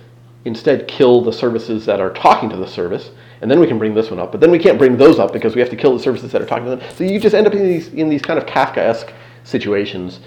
instead 0.46 0.88
kill 0.88 1.22
the 1.22 1.34
services 1.34 1.86
that 1.86 2.00
are 2.00 2.14
talking 2.14 2.50
to 2.50 2.56
the 2.56 2.68
service, 2.68 3.12
and 3.42 3.50
then 3.50 3.60
we 3.60 3.68
can 3.68 3.78
bring 3.78 3.94
this 3.94 4.10
one 4.10 4.20
up. 4.20 4.32
But 4.32 4.42
then 4.42 4.52
we 4.52 4.60
can't 4.60 4.78
bring 4.78 4.98
those 4.98 5.20
up 5.20 5.34
because 5.34 5.56
we 5.56 5.62
have 5.62 5.70
to 5.70 5.76
kill 5.76 5.98
the 5.98 6.04
services 6.04 6.32
that 6.32 6.42
are 6.42 6.46
talking 6.46 6.66
to 6.66 6.76
them. 6.76 6.82
So 6.96 7.04
you 7.04 7.20
just 7.20 7.36
end 7.36 7.48
up 7.48 7.54
in 7.54 7.64
these 7.64 7.90
in 7.90 8.10
these 8.10 8.22
kind 8.22 8.40
of 8.40 8.46
Kafkaesque 8.46 9.12
situations, 9.44 10.20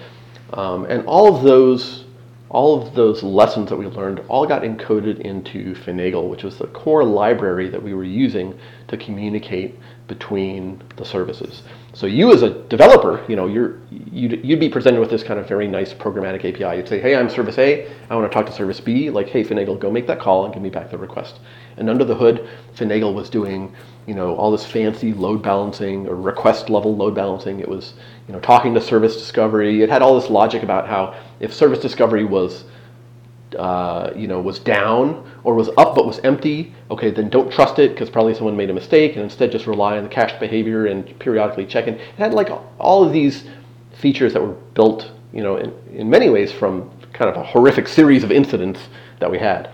um, 0.53 0.85
and 0.85 1.05
all 1.05 1.33
of 1.33 1.43
those 1.43 2.05
all 2.53 2.79
of 2.79 2.93
those 2.93 3.23
lessons 3.23 3.69
that 3.69 3.75
we 3.75 3.87
learned 3.87 4.21
all 4.29 4.45
got 4.45 4.61
encoded 4.61 5.19
into 5.21 5.73
Finagle, 5.73 6.29
which 6.29 6.43
was 6.43 6.57
the 6.59 6.67
core 6.67 7.03
library 7.03 7.67
that 7.67 7.81
we 7.81 7.95
were 7.95 8.03
using 8.03 8.57
to 8.87 8.95
communicate 8.95 9.75
between 10.07 10.79
the 10.97 11.03
services. 11.03 11.63
So 11.93 12.05
you 12.05 12.31
as 12.31 12.43
a 12.43 12.49
developer, 12.49 13.25
you 13.27 13.35
know, 13.35 13.47
you're, 13.47 13.79
you'd, 13.89 14.45
you'd 14.45 14.59
be 14.59 14.69
presented 14.69 14.99
with 14.99 15.09
this 15.09 15.23
kind 15.23 15.39
of 15.39 15.47
very 15.47 15.67
nice 15.67 15.93
programmatic 15.93 16.39
API. 16.39 16.77
You'd 16.77 16.87
say, 16.87 16.99
hey, 16.99 17.15
I'm 17.15 17.29
service 17.29 17.57
A, 17.57 17.91
I 18.09 18.15
want 18.15 18.31
to 18.31 18.33
talk 18.33 18.45
to 18.45 18.51
service 18.51 18.79
B. 18.79 19.09
Like, 19.09 19.29
hey, 19.29 19.43
Finagle, 19.43 19.79
go 19.79 19.89
make 19.91 20.05
that 20.07 20.19
call 20.19 20.45
and 20.45 20.53
give 20.53 20.61
me 20.61 20.69
back 20.69 20.91
the 20.91 20.97
request. 20.97 21.39
And 21.77 21.89
under 21.89 22.03
the 22.03 22.15
hood, 22.15 22.47
Finagle 22.75 23.13
was 23.15 23.29
doing, 23.29 23.73
you 24.05 24.13
know, 24.13 24.35
all 24.35 24.51
this 24.51 24.65
fancy 24.65 25.13
load 25.13 25.41
balancing 25.41 26.07
or 26.07 26.15
request 26.15 26.69
level 26.69 26.95
load 26.95 27.15
balancing. 27.15 27.59
It 27.59 27.69
was, 27.69 27.93
you 28.27 28.33
know, 28.33 28.39
talking 28.39 28.73
to 28.73 28.81
service 28.81 29.15
discovery. 29.15 29.81
It 29.81 29.89
had 29.89 30.01
all 30.01 30.19
this 30.19 30.29
logic 30.29 30.63
about 30.63 30.87
how 30.87 31.15
if 31.39 31.53
service 31.53 31.79
discovery 31.79 32.23
was 32.23 32.65
uh, 33.55 34.11
you 34.15 34.27
know, 34.27 34.39
was 34.39 34.59
down 34.59 35.29
or 35.43 35.53
was 35.53 35.69
up 35.77 35.95
but 35.95 36.05
was 36.05 36.19
empty, 36.19 36.73
okay, 36.89 37.11
then 37.11 37.29
don't 37.29 37.51
trust 37.51 37.79
it 37.79 37.91
because 37.91 38.09
probably 38.09 38.33
someone 38.33 38.55
made 38.55 38.69
a 38.69 38.73
mistake, 38.73 39.13
and 39.13 39.23
instead 39.23 39.51
just 39.51 39.67
rely 39.67 39.97
on 39.97 40.03
the 40.03 40.09
cached 40.09 40.39
behavior 40.39 40.87
and 40.87 41.17
periodically 41.19 41.65
check 41.65 41.87
in. 41.87 41.95
It 41.95 42.15
had 42.17 42.33
like 42.33 42.49
all 42.79 43.03
of 43.03 43.13
these 43.13 43.43
features 43.93 44.33
that 44.33 44.41
were 44.41 44.53
built, 44.73 45.11
you 45.31 45.43
know, 45.43 45.57
in, 45.57 45.73
in 45.93 46.09
many 46.09 46.29
ways 46.29 46.51
from 46.51 46.89
kind 47.13 47.29
of 47.29 47.37
a 47.37 47.43
horrific 47.43 47.87
series 47.87 48.23
of 48.23 48.31
incidents 48.31 48.79
that 49.19 49.29
we 49.29 49.37
had. 49.37 49.69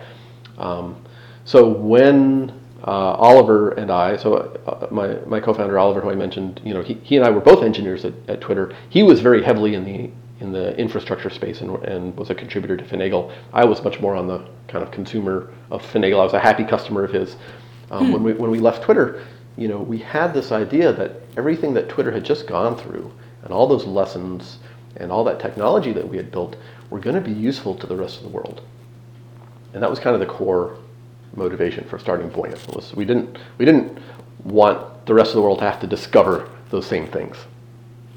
Um, 0.58 1.02
so 1.46 1.68
when 1.68 2.59
uh, 2.90 3.14
Oliver 3.14 3.70
and 3.74 3.92
I, 3.92 4.18
so 4.18 4.38
uh, 4.66 4.88
my, 4.90 5.14
my 5.28 5.40
co-founder 5.40 5.78
Oliver, 5.78 6.02
who 6.02 6.10
I 6.10 6.16
mentioned, 6.16 6.60
you 6.64 6.74
know, 6.74 6.82
he, 6.82 6.96
he 7.04 7.18
and 7.18 7.24
I 7.24 7.30
were 7.30 7.40
both 7.40 7.64
engineers 7.64 8.04
at, 8.04 8.14
at 8.28 8.42
Twitter. 8.42 8.76
He 8.90 9.04
was 9.04 9.22
very 9.22 9.44
heavily 9.44 9.76
in 9.76 9.86
the 9.86 10.10
in 10.44 10.54
the 10.54 10.76
infrastructure 10.78 11.30
space 11.30 11.62
and, 11.62 11.70
and 11.84 12.18
was 12.18 12.30
a 12.30 12.36
contributor 12.36 12.78
to 12.78 12.84
Finagle. 12.86 13.32
I 13.54 13.66
was 13.66 13.84
much 13.84 14.00
more 14.00 14.16
on 14.16 14.26
the 14.26 14.40
kind 14.70 14.84
of 14.84 14.90
consumer 14.90 15.54
of 15.70 15.84
Finagle. 15.84 16.22
I 16.22 16.24
was 16.24 16.34
a 16.34 16.40
happy 16.40 16.64
customer 16.64 17.04
of 17.04 17.12
his. 17.12 17.36
Um, 17.92 18.12
When 18.12 18.24
we 18.24 18.34
when 18.34 18.50
we 18.50 18.60
left 18.60 18.82
Twitter, 18.82 19.24
you 19.56 19.68
know, 19.68 19.80
we 19.80 20.00
had 20.00 20.34
this 20.34 20.52
idea 20.52 20.92
that 20.94 21.12
everything 21.38 21.76
that 21.76 21.90
Twitter 21.90 22.12
had 22.12 22.24
just 22.24 22.48
gone 22.48 22.76
through 22.76 23.12
and 23.44 23.52
all 23.54 23.68
those 23.68 23.86
lessons 23.86 24.58
and 24.96 25.12
all 25.12 25.24
that 25.26 25.40
technology 25.40 25.94
that 25.94 26.08
we 26.08 26.18
had 26.18 26.32
built 26.32 26.56
were 26.90 27.00
going 27.00 27.16
to 27.16 27.22
be 27.22 27.34
useful 27.50 27.76
to 27.76 27.86
the 27.86 27.96
rest 27.96 28.18
of 28.18 28.24
the 28.24 28.30
world. 28.30 28.62
And 29.74 29.84
that 29.84 29.90
was 29.90 30.00
kind 30.00 30.16
of 30.16 30.20
the 30.22 30.34
core 30.38 30.80
motivation 31.36 31.84
for 31.86 32.00
starting 32.00 32.30
Buoyant. 32.30 32.76
Was 32.76 32.94
we 32.96 33.06
didn't 33.06 33.38
we 33.58 33.66
didn't 33.66 33.98
want 34.44 35.06
the 35.06 35.14
rest 35.14 35.30
of 35.30 35.36
the 35.36 35.42
world 35.42 35.60
to 35.60 35.66
have 35.66 35.80
to 35.82 35.88
discover 35.88 36.50
those 36.70 36.86
same 36.86 37.08
things. 37.08 37.38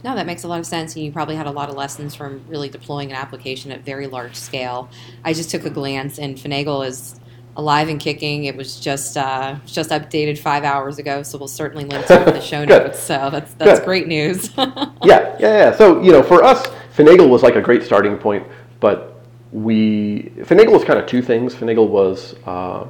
No, 0.05 0.17
that 0.17 0.27
makes 0.27 0.43
a 0.43 0.49
lot 0.49 0.59
of 0.59 0.67
sense. 0.67 0.97
And 0.97 1.05
you 1.05 1.13
probably 1.13 1.37
had 1.37 1.47
a 1.47 1.51
lot 1.51 1.69
of 1.69 1.77
lessons 1.77 2.15
from 2.15 2.45
really 2.49 2.69
deploying 2.69 3.11
an 3.11 3.17
application 3.17 3.71
at 3.71 3.85
very 3.85 4.09
large 4.09 4.35
scale. 4.35 4.89
I 5.25 5.33
just 5.33 5.51
took 5.51 5.65
a 5.65 5.71
glance, 5.71 6.19
and 6.19 6.37
Finagle 6.37 6.87
is 6.87 7.21
alive 7.57 7.89
and 7.89 8.01
kicking. 8.01 8.45
It 8.45 8.57
was 8.57 8.81
just 8.81 9.17
uh, 9.17 9.57
just 9.67 9.91
updated 9.91 10.39
five 10.39 10.65
hours 10.65 10.99
ago, 10.99 11.23
so 11.23 11.39
we'll 11.39 11.49
certainly 11.49 11.85
link 11.85 12.07
to 12.07 12.21
it 12.21 12.29
in 12.29 12.35
the 12.35 12.41
show 12.41 12.65
notes. 12.67 12.99
So 12.99 13.31
that's 13.31 13.55
that's 13.55 13.81
Good. 13.81 13.87
great 13.87 14.09
news. 14.09 14.51
yeah, 14.57 14.97
yeah, 15.05 15.37
yeah. 15.39 15.73
So 15.73 16.03
you 16.03 16.13
know, 16.13 16.23
for 16.23 16.43
us, 16.43 16.67
Finagle 16.97 17.29
was 17.29 17.43
like 17.43 17.55
a 17.55 17.61
great 17.61 17.83
starting 17.83 18.19
point, 18.19 18.47
but 18.81 19.21
we 19.53 20.33
Finagle 20.39 20.73
was 20.73 20.85
kind 20.85 20.99
of 20.99 21.07
two 21.07 21.23
things. 21.23 21.55
Finagle 21.55 21.89
was 21.89 22.35
uh, 22.45 22.87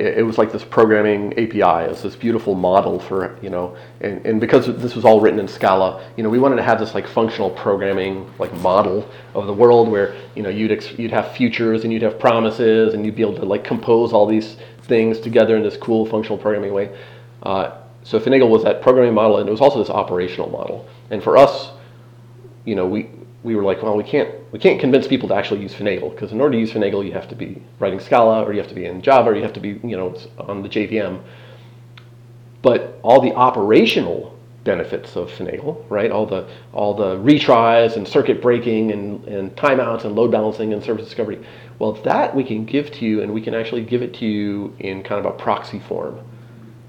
it, 0.00 0.22
was 0.22 0.38
like 0.38 0.50
this 0.52 0.64
programming 0.64 1.32
API. 1.34 1.84
It 1.84 1.90
was 1.90 2.02
this 2.02 2.16
beautiful 2.16 2.54
model 2.54 2.98
for 2.98 3.38
you 3.42 3.50
know, 3.50 3.76
and, 4.00 4.24
and 4.24 4.40
because 4.40 4.66
this 4.66 4.94
was 4.94 5.04
all 5.04 5.20
written 5.20 5.38
in 5.38 5.48
Scala, 5.48 6.04
you 6.16 6.22
know, 6.22 6.28
we 6.28 6.38
wanted 6.38 6.56
to 6.56 6.62
have 6.62 6.78
this 6.78 6.94
like 6.94 7.06
functional 7.06 7.50
programming 7.50 8.32
like 8.38 8.52
model 8.54 9.08
of 9.34 9.46
the 9.46 9.52
world 9.52 9.88
where 9.88 10.16
you 10.34 10.42
know 10.42 10.48
you'd 10.48 10.72
ex- 10.72 10.98
you'd 10.98 11.10
have 11.10 11.32
futures 11.32 11.84
and 11.84 11.92
you'd 11.92 12.02
have 12.02 12.18
promises 12.18 12.94
and 12.94 13.04
you'd 13.04 13.16
be 13.16 13.22
able 13.22 13.36
to 13.36 13.44
like 13.44 13.64
compose 13.64 14.12
all 14.12 14.26
these 14.26 14.56
things 14.82 15.20
together 15.20 15.56
in 15.56 15.62
this 15.62 15.76
cool 15.76 16.06
functional 16.06 16.38
programming 16.38 16.72
way. 16.72 16.96
Uh, 17.42 17.76
so 18.02 18.18
Finagle 18.18 18.48
was 18.48 18.64
that 18.64 18.82
programming 18.82 19.14
model, 19.14 19.38
and 19.38 19.48
it 19.48 19.52
was 19.52 19.60
also 19.60 19.78
this 19.78 19.90
operational 19.90 20.50
model. 20.50 20.88
And 21.10 21.22
for 21.22 21.36
us, 21.36 21.70
you 22.64 22.74
know, 22.74 22.86
we 22.86 23.10
we 23.42 23.56
were 23.56 23.62
like, 23.62 23.82
well, 23.82 23.96
we 23.96 24.04
can't 24.04 24.30
we 24.52 24.58
can't 24.58 24.80
convince 24.80 25.06
people 25.06 25.28
to 25.28 25.34
actually 25.34 25.60
use 25.60 25.74
Finagle 25.74 26.10
because 26.10 26.32
in 26.32 26.40
order 26.40 26.52
to 26.52 26.58
use 26.58 26.72
Finagle, 26.72 27.04
you 27.04 27.12
have 27.12 27.28
to 27.28 27.34
be 27.34 27.62
writing 27.78 28.00
Scala, 28.00 28.42
or 28.44 28.52
you 28.52 28.58
have 28.58 28.68
to 28.68 28.74
be 28.74 28.84
in 28.84 29.00
Java, 29.00 29.30
or 29.30 29.36
you 29.36 29.42
have 29.42 29.52
to 29.54 29.60
be 29.60 29.80
you 29.82 29.96
know 29.96 30.14
on 30.38 30.62
the 30.62 30.68
JVM. 30.68 31.20
But 32.62 32.98
all 33.02 33.20
the 33.20 33.34
operational 33.34 34.38
benefits 34.64 35.16
of 35.16 35.30
Finagle, 35.30 35.82
right? 35.88 36.10
All 36.10 36.26
the 36.26 36.46
all 36.72 36.94
the 36.94 37.16
retries 37.16 37.96
and 37.96 38.06
circuit 38.06 38.42
breaking 38.42 38.92
and, 38.92 39.24
and 39.24 39.56
timeouts 39.56 40.04
and 40.04 40.14
load 40.14 40.30
balancing 40.30 40.72
and 40.72 40.82
service 40.82 41.06
discovery. 41.06 41.44
Well, 41.78 41.92
that 41.92 42.34
we 42.36 42.44
can 42.44 42.66
give 42.66 42.90
to 42.92 43.06
you, 43.06 43.22
and 43.22 43.32
we 43.32 43.40
can 43.40 43.54
actually 43.54 43.82
give 43.84 44.02
it 44.02 44.12
to 44.14 44.26
you 44.26 44.74
in 44.80 45.02
kind 45.02 45.24
of 45.24 45.32
a 45.32 45.36
proxy 45.36 45.78
form. 45.78 46.20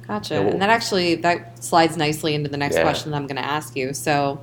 Gotcha. 0.07 0.33
Yeah, 0.33 0.39
well- 0.41 0.49
and 0.51 0.61
that 0.61 0.69
actually 0.69 1.15
that 1.15 1.63
slides 1.63 1.95
nicely 1.95 2.35
into 2.35 2.49
the 2.49 2.57
next 2.57 2.75
Yeah. 2.75 2.83
question 2.83 3.11
that 3.11 3.17
I'm 3.17 3.27
going 3.27 3.41
to 3.41 3.45
ask 3.45 3.77
you. 3.77 3.93
So, 3.93 4.41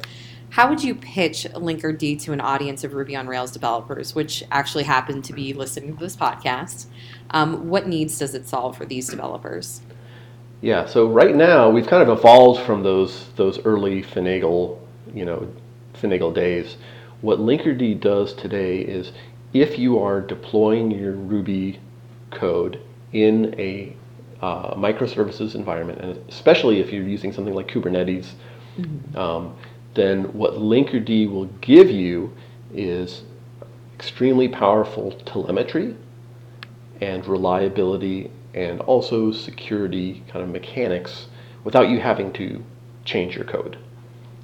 how 0.50 0.68
would 0.68 0.82
you 0.82 0.94
pitch 0.94 1.46
Linkerd 1.54 2.20
to 2.20 2.32
an 2.32 2.40
audience 2.40 2.84
of 2.84 2.94
Ruby 2.94 3.14
on 3.14 3.26
Rails 3.26 3.50
developers, 3.50 4.14
which 4.14 4.42
actually 4.50 4.84
happen 4.84 5.20
to 5.22 5.32
be 5.32 5.52
listening 5.52 5.96
to 5.96 6.00
this 6.02 6.16
podcast? 6.16 6.86
Um, 7.30 7.68
what 7.68 7.86
needs 7.86 8.18
does 8.18 8.34
it 8.34 8.46
solve 8.48 8.76
for 8.76 8.86
these 8.86 9.08
developers? 9.08 9.82
Yeah, 10.60 10.86
so 10.86 11.06
right 11.06 11.36
now 11.36 11.70
we've 11.70 11.86
kind 11.86 12.02
of 12.02 12.18
evolved 12.18 12.62
from 12.62 12.82
those 12.82 13.26
those 13.36 13.64
early 13.64 14.02
Finagle, 14.02 14.78
you 15.14 15.24
know, 15.24 15.48
Finagle 15.94 16.34
days. 16.34 16.76
What 17.20 17.38
Linkerd 17.38 18.00
does 18.00 18.32
today 18.32 18.80
is 18.80 19.12
if 19.52 19.78
you 19.78 19.98
are 19.98 20.20
deploying 20.20 20.90
your 20.90 21.12
Ruby 21.12 21.80
code 22.30 22.80
in 23.12 23.54
a 23.58 23.94
uh, 24.40 24.74
microservices 24.74 25.54
environment, 25.54 26.00
and 26.00 26.28
especially 26.28 26.80
if 26.80 26.92
you're 26.92 27.06
using 27.06 27.32
something 27.32 27.54
like 27.54 27.68
Kubernetes, 27.68 28.30
um, 29.16 29.56
then 29.98 30.24
what 30.32 30.54
Linkerd 30.54 31.30
will 31.30 31.46
give 31.60 31.90
you 31.90 32.32
is 32.72 33.22
extremely 33.94 34.48
powerful 34.48 35.10
telemetry 35.26 35.96
and 37.00 37.26
reliability 37.26 38.30
and 38.54 38.80
also 38.82 39.32
security 39.32 40.22
kind 40.28 40.44
of 40.44 40.50
mechanics 40.50 41.26
without 41.64 41.88
you 41.88 41.98
having 41.98 42.32
to 42.34 42.64
change 43.04 43.34
your 43.34 43.44
code. 43.44 43.76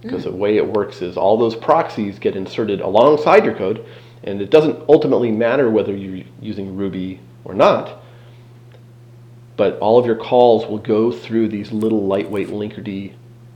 Because 0.02 0.22
mm. 0.22 0.24
the 0.24 0.32
way 0.32 0.56
it 0.56 0.66
works 0.66 1.00
is 1.02 1.16
all 1.16 1.36
those 1.36 1.54
proxies 1.54 2.18
get 2.18 2.34
inserted 2.34 2.80
alongside 2.80 3.44
your 3.44 3.54
code, 3.54 3.84
And 4.24 4.40
it 4.42 4.50
doesn't 4.50 4.88
ultimately 4.88 5.30
matter 5.30 5.70
whether 5.70 5.94
you're 5.94 6.24
using 6.40 6.76
Ruby 6.76 7.20
or 7.44 7.54
not, 7.54 8.02
but 9.56 9.78
all 9.78 9.98
of 9.98 10.06
your 10.06 10.16
calls 10.16 10.66
will 10.66 10.78
go 10.78 11.12
through 11.12 11.48
these 11.48 11.70
little 11.70 12.06
lightweight 12.06 12.48
Linkerd 12.48 13.12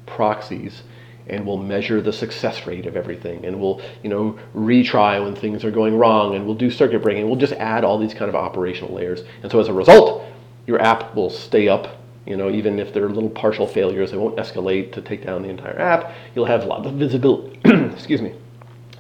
proxies 0.06 0.82
and 1.28 1.46
we'll 1.46 1.56
measure 1.56 2.00
the 2.00 2.12
success 2.12 2.66
rate 2.66 2.86
of 2.86 2.96
everything 2.96 3.44
and 3.44 3.60
we'll 3.60 3.80
you 4.02 4.08
know 4.08 4.38
retry 4.54 5.22
when 5.22 5.34
things 5.34 5.64
are 5.64 5.70
going 5.70 5.96
wrong 5.96 6.34
and 6.34 6.44
we'll 6.44 6.54
do 6.54 6.70
circuit 6.70 7.02
breaking 7.02 7.26
we'll 7.26 7.38
just 7.38 7.52
add 7.54 7.84
all 7.84 7.98
these 7.98 8.14
kind 8.14 8.28
of 8.28 8.34
operational 8.34 8.94
layers. 8.94 9.22
And 9.42 9.50
so 9.50 9.60
as 9.60 9.68
a 9.68 9.72
result 9.72 10.24
your 10.66 10.80
app 10.80 11.14
will 11.14 11.30
stay 11.30 11.68
up 11.68 11.96
you 12.26 12.36
know 12.36 12.50
even 12.50 12.78
if 12.78 12.92
there 12.92 13.04
are 13.04 13.10
little 13.10 13.30
partial 13.30 13.66
failures 13.66 14.10
they 14.10 14.16
won't 14.16 14.36
escalate 14.36 14.92
to 14.92 15.02
take 15.02 15.24
down 15.24 15.42
the 15.42 15.48
entire 15.48 15.78
app. 15.78 16.14
You'll 16.34 16.46
have 16.46 16.64
lots 16.64 16.86
of 16.86 16.94
visibility 16.94 17.60
excuse 17.64 18.22
me 18.22 18.34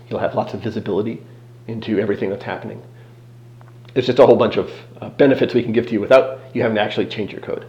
you'll 0.08 0.20
have 0.20 0.34
lots 0.34 0.54
of 0.54 0.60
visibility 0.60 1.22
into 1.66 1.98
everything 1.98 2.30
that's 2.30 2.44
happening. 2.44 2.82
It's 3.94 4.06
just 4.06 4.18
a 4.18 4.26
whole 4.26 4.36
bunch 4.36 4.56
of 4.56 4.72
uh, 5.00 5.10
benefits 5.10 5.52
we 5.52 5.62
can 5.62 5.72
give 5.72 5.86
to 5.88 5.92
you 5.92 6.00
without 6.00 6.40
you 6.54 6.62
having 6.62 6.76
to 6.76 6.80
actually 6.80 7.06
change 7.06 7.32
your 7.32 7.40
code 7.40 7.66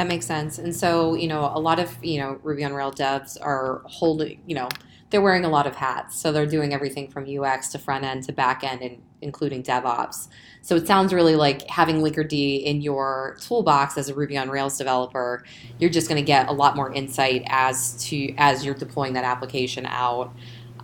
that 0.00 0.08
makes 0.08 0.24
sense. 0.24 0.56
And 0.56 0.74
so, 0.74 1.14
you 1.14 1.28
know, 1.28 1.52
a 1.54 1.60
lot 1.60 1.78
of, 1.78 1.94
you 2.02 2.18
know, 2.18 2.38
Ruby 2.42 2.64
on 2.64 2.72
Rails 2.72 2.94
devs 2.94 3.36
are 3.38 3.82
holding, 3.84 4.40
you 4.46 4.54
know, 4.54 4.70
they're 5.10 5.20
wearing 5.20 5.44
a 5.44 5.48
lot 5.50 5.66
of 5.66 5.76
hats. 5.76 6.18
So 6.18 6.32
they're 6.32 6.46
doing 6.46 6.72
everything 6.72 7.10
from 7.10 7.26
UX 7.28 7.68
to 7.72 7.78
front 7.78 8.04
end 8.04 8.22
to 8.24 8.32
back 8.32 8.64
end, 8.64 8.80
and 8.80 9.02
including 9.20 9.62
DevOps. 9.62 10.28
So 10.62 10.74
it 10.74 10.86
sounds 10.86 11.12
really 11.12 11.36
like 11.36 11.68
having 11.68 11.96
Linkerd 11.96 12.32
in 12.32 12.80
your 12.80 13.36
toolbox 13.42 13.98
as 13.98 14.08
a 14.08 14.14
Ruby 14.14 14.38
on 14.38 14.48
Rails 14.48 14.78
developer, 14.78 15.44
you're 15.78 15.90
just 15.90 16.08
going 16.08 16.22
to 16.22 16.26
get 16.26 16.48
a 16.48 16.52
lot 16.52 16.76
more 16.76 16.90
insight 16.90 17.42
as 17.48 18.02
to 18.06 18.34
as 18.38 18.64
you're 18.64 18.74
deploying 18.74 19.12
that 19.12 19.24
application 19.24 19.84
out 19.84 20.34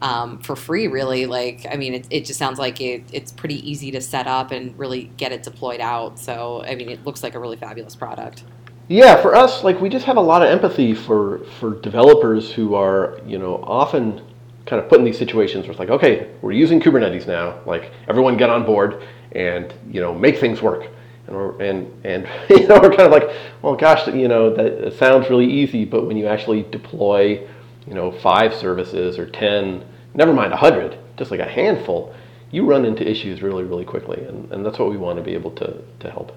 um, 0.02 0.40
for 0.40 0.56
free. 0.56 0.88
Really, 0.88 1.24
like 1.24 1.64
I 1.70 1.76
mean, 1.76 1.94
it, 1.94 2.06
it 2.10 2.24
just 2.26 2.38
sounds 2.38 2.58
like 2.58 2.82
it, 2.82 3.02
it's 3.14 3.32
pretty 3.32 3.66
easy 3.66 3.90
to 3.92 4.02
set 4.02 4.26
up 4.26 4.50
and 4.50 4.78
really 4.78 5.04
get 5.16 5.32
it 5.32 5.42
deployed 5.42 5.80
out. 5.80 6.18
So 6.18 6.62
I 6.64 6.74
mean, 6.74 6.90
it 6.90 7.02
looks 7.06 7.22
like 7.22 7.34
a 7.34 7.38
really 7.38 7.56
fabulous 7.56 7.96
product. 7.96 8.44
Yeah, 8.88 9.20
for 9.20 9.34
us, 9.34 9.64
like 9.64 9.80
we 9.80 9.88
just 9.88 10.06
have 10.06 10.16
a 10.16 10.20
lot 10.20 10.42
of 10.42 10.48
empathy 10.48 10.94
for 10.94 11.40
for 11.58 11.74
developers 11.80 12.52
who 12.52 12.76
are, 12.76 13.18
you 13.26 13.36
know, 13.36 13.56
often 13.64 14.22
kind 14.64 14.80
of 14.80 14.88
put 14.88 14.98
in 14.98 15.04
these 15.04 15.18
situations 15.18 15.64
where 15.64 15.72
it's 15.72 15.80
like, 15.80 15.90
okay, 15.90 16.30
we're 16.40 16.52
using 16.52 16.80
Kubernetes 16.80 17.26
now. 17.26 17.58
Like 17.66 17.90
everyone 18.06 18.36
get 18.36 18.48
on 18.48 18.64
board 18.64 19.02
and 19.32 19.72
you 19.90 20.00
know 20.00 20.14
make 20.14 20.38
things 20.38 20.62
work. 20.62 20.88
And 21.26 21.34
we're 21.34 21.60
and 21.60 21.92
and 22.04 22.28
you 22.50 22.68
know 22.68 22.78
we're 22.80 22.90
kind 22.90 23.02
of 23.02 23.10
like, 23.10 23.28
well, 23.60 23.74
gosh, 23.74 24.06
you 24.06 24.28
know 24.28 24.54
that 24.54 24.92
sounds 24.94 25.30
really 25.30 25.50
easy, 25.50 25.84
but 25.84 26.06
when 26.06 26.16
you 26.16 26.28
actually 26.28 26.62
deploy, 26.62 27.44
you 27.88 27.94
know, 27.94 28.12
five 28.12 28.54
services 28.54 29.18
or 29.18 29.28
ten, 29.28 29.84
never 30.14 30.32
mind 30.32 30.52
a 30.52 30.56
hundred, 30.56 30.96
just 31.16 31.32
like 31.32 31.40
a 31.40 31.48
handful, 31.48 32.14
you 32.52 32.64
run 32.64 32.84
into 32.84 33.08
issues 33.08 33.42
really 33.42 33.64
really 33.64 33.84
quickly, 33.84 34.22
and, 34.24 34.52
and 34.52 34.64
that's 34.64 34.78
what 34.78 34.90
we 34.90 34.96
want 34.96 35.18
to 35.18 35.24
be 35.24 35.34
able 35.34 35.50
to 35.52 35.82
to 35.98 36.08
help. 36.08 36.36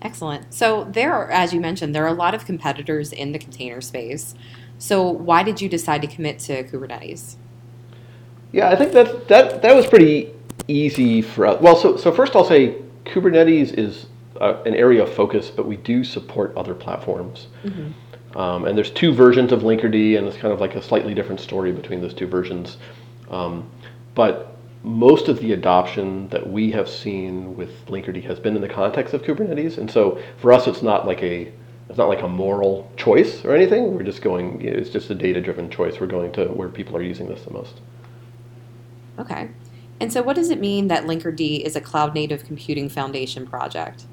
Excellent. 0.00 0.54
So 0.54 0.84
there 0.84 1.12
are, 1.12 1.30
as 1.30 1.52
you 1.52 1.60
mentioned, 1.60 1.94
there 1.94 2.04
are 2.04 2.08
a 2.08 2.12
lot 2.12 2.34
of 2.34 2.44
competitors 2.44 3.12
in 3.12 3.32
the 3.32 3.38
container 3.38 3.80
space. 3.80 4.34
So 4.78 5.02
why 5.08 5.42
did 5.42 5.60
you 5.60 5.68
decide 5.68 6.02
to 6.02 6.08
commit 6.08 6.38
to 6.40 6.62
Kubernetes? 6.64 7.36
Yeah, 8.52 8.70
I 8.70 8.76
think 8.76 8.92
that 8.92 9.28
that 9.28 9.60
that 9.62 9.74
was 9.74 9.86
pretty 9.86 10.32
easy 10.68 11.20
for 11.20 11.46
us. 11.46 11.60
Well, 11.60 11.76
so 11.76 11.96
so 11.96 12.12
first 12.12 12.36
I'll 12.36 12.44
say 12.44 12.76
Kubernetes 13.04 13.74
is 13.74 14.06
uh, 14.40 14.62
an 14.64 14.74
area 14.74 15.02
of 15.02 15.12
focus, 15.12 15.50
but 15.50 15.66
we 15.66 15.76
do 15.76 16.04
support 16.04 16.56
other 16.56 16.74
platforms. 16.74 17.48
Mm-hmm. 17.64 18.38
Um, 18.38 18.66
and 18.66 18.76
there's 18.76 18.90
two 18.90 19.12
versions 19.12 19.52
of 19.52 19.62
Linkerd, 19.62 20.16
and 20.16 20.26
it's 20.28 20.36
kind 20.36 20.52
of 20.52 20.60
like 20.60 20.76
a 20.76 20.82
slightly 20.82 21.14
different 21.14 21.40
story 21.40 21.72
between 21.72 22.00
those 22.00 22.14
two 22.14 22.26
versions. 22.26 22.76
Um, 23.30 23.68
but 24.14 24.57
most 24.82 25.28
of 25.28 25.40
the 25.40 25.52
adoption 25.52 26.28
that 26.28 26.48
we 26.48 26.70
have 26.70 26.88
seen 26.88 27.56
with 27.56 27.86
Linkerd 27.86 28.22
has 28.24 28.38
been 28.38 28.54
in 28.54 28.62
the 28.62 28.68
context 28.68 29.14
of 29.14 29.22
Kubernetes, 29.22 29.78
and 29.78 29.90
so 29.90 30.20
for 30.38 30.52
us, 30.52 30.66
it's 30.66 30.82
not 30.82 31.06
like 31.06 31.22
a 31.22 31.52
it's 31.88 31.96
not 31.96 32.08
like 32.08 32.22
a 32.22 32.28
moral 32.28 32.90
choice 32.96 33.44
or 33.44 33.54
anything. 33.54 33.94
We're 33.94 34.02
just 34.02 34.22
going. 34.22 34.60
It's 34.60 34.90
just 34.90 35.10
a 35.10 35.14
data-driven 35.14 35.70
choice. 35.70 36.00
We're 36.00 36.06
going 36.06 36.32
to 36.32 36.46
where 36.46 36.68
people 36.68 36.96
are 36.96 37.02
using 37.02 37.28
this 37.28 37.42
the 37.42 37.52
most. 37.52 37.80
Okay, 39.18 39.50
and 40.00 40.12
so 40.12 40.22
what 40.22 40.36
does 40.36 40.50
it 40.50 40.60
mean 40.60 40.88
that 40.88 41.04
Linkerd 41.04 41.40
is 41.64 41.74
a 41.74 41.80
cloud-native 41.80 42.44
computing 42.44 42.88
foundation 42.88 43.46
project? 43.46 44.04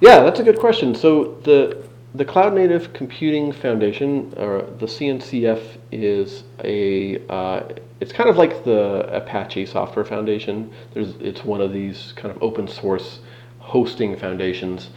Yeah, 0.00 0.20
that's 0.20 0.40
a 0.40 0.42
good 0.42 0.58
question. 0.58 0.94
So 0.94 1.38
the 1.42 1.89
the 2.14 2.24
Cloud 2.24 2.54
Native 2.54 2.92
Computing 2.92 3.52
Foundation, 3.52 4.34
or 4.36 4.62
the 4.78 4.86
CNCF, 4.86 5.78
is 5.92 6.42
a 6.64 7.24
uh, 7.28 7.68
it's 8.00 8.12
kind 8.12 8.28
of 8.28 8.36
like 8.36 8.64
the 8.64 9.08
Apache 9.14 9.66
Software 9.66 10.04
Foundation. 10.04 10.72
There's 10.92 11.14
it's 11.20 11.44
one 11.44 11.60
of 11.60 11.72
these 11.72 12.12
kind 12.16 12.34
of 12.34 12.42
open 12.42 12.66
source 12.66 13.20
hosting 13.58 14.16
foundations. 14.16 14.90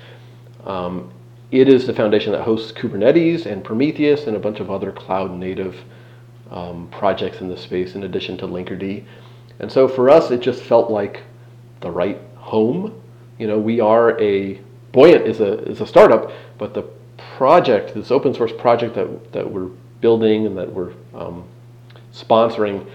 Um, 0.66 1.12
it 1.52 1.70
is 1.70 1.86
the 1.86 1.94
foundation 1.94 2.32
that 2.32 2.42
hosts 2.42 2.72
Kubernetes 2.72 3.46
and 3.46 3.64
Prometheus 3.64 4.26
and 4.26 4.36
a 4.36 4.40
bunch 4.40 4.60
of 4.60 4.72
other 4.72 4.92
cloud 4.92 5.32
native 5.32 5.78
um, 6.50 6.88
projects 6.90 7.42
in 7.42 7.48
the 7.48 7.58
space, 7.58 7.94
in 7.94 8.04
addition 8.04 8.38
to 8.38 8.48
Linkerd. 8.48 9.06
And 9.60 9.72
so 9.72 9.88
for 9.88 10.10
us, 10.10 10.32
it 10.32 10.42
just 10.42 10.64
felt 10.64 10.90
like 10.90 11.22
the 11.82 11.92
right 11.92 12.20
home. 12.38 13.00
You 13.38 13.46
know, 13.46 13.60
we 13.60 13.80
are 13.80 14.20
a 14.20 14.60
Buoyant 14.94 15.26
is 15.26 15.40
a 15.40 15.60
is 15.64 15.82
a 15.82 15.88
startup, 15.88 16.32
but 16.60 16.76
the 16.76 16.84
project, 17.18 17.94
this 17.94 18.12
open 18.12 18.34
source 18.34 18.52
project 18.52 18.96
that, 18.96 19.32
that 19.34 19.52
we're 19.52 19.70
building 20.02 20.46
and 20.46 20.58
that 20.58 20.72
we're 20.72 20.94
um, 21.14 21.48
sponsoring, 22.14 22.90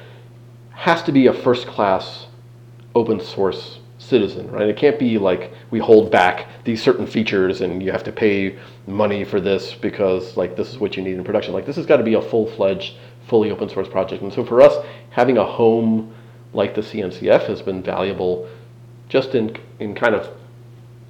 has 0.72 1.02
to 1.02 1.12
be 1.12 1.26
a 1.26 1.32
first 1.32 1.66
class 1.66 2.26
open 2.94 3.20
source 3.20 3.78
citizen, 3.98 4.50
right? 4.50 4.68
It 4.68 4.76
can't 4.76 4.98
be 4.98 5.18
like 5.18 5.52
we 5.70 5.78
hold 5.78 6.10
back 6.10 6.48
these 6.64 6.82
certain 6.82 7.06
features 7.06 7.60
and 7.60 7.82
you 7.82 7.90
have 7.92 8.04
to 8.04 8.12
pay 8.12 8.58
money 8.86 9.24
for 9.24 9.40
this 9.40 9.74
because 9.74 10.36
like 10.36 10.56
this 10.56 10.70
is 10.70 10.78
what 10.78 10.96
you 10.96 11.02
need 11.02 11.14
in 11.14 11.24
production. 11.24 11.52
Like 11.52 11.66
this 11.66 11.76
has 11.76 11.86
got 11.86 11.98
to 11.98 12.04
be 12.04 12.14
a 12.14 12.22
full 12.22 12.46
fledged, 12.46 12.94
fully 13.26 13.50
open 13.50 13.68
source 13.68 13.88
project. 13.88 14.22
And 14.22 14.32
so 14.32 14.44
for 14.44 14.62
us, 14.62 14.84
having 15.10 15.36
a 15.38 15.44
home 15.44 16.14
like 16.52 16.74
the 16.74 16.80
CNCF 16.80 17.46
has 17.46 17.60
been 17.60 17.82
valuable 17.82 18.48
just 19.08 19.34
in 19.34 19.56
in 19.80 19.94
kind 19.94 20.14
of 20.14 20.30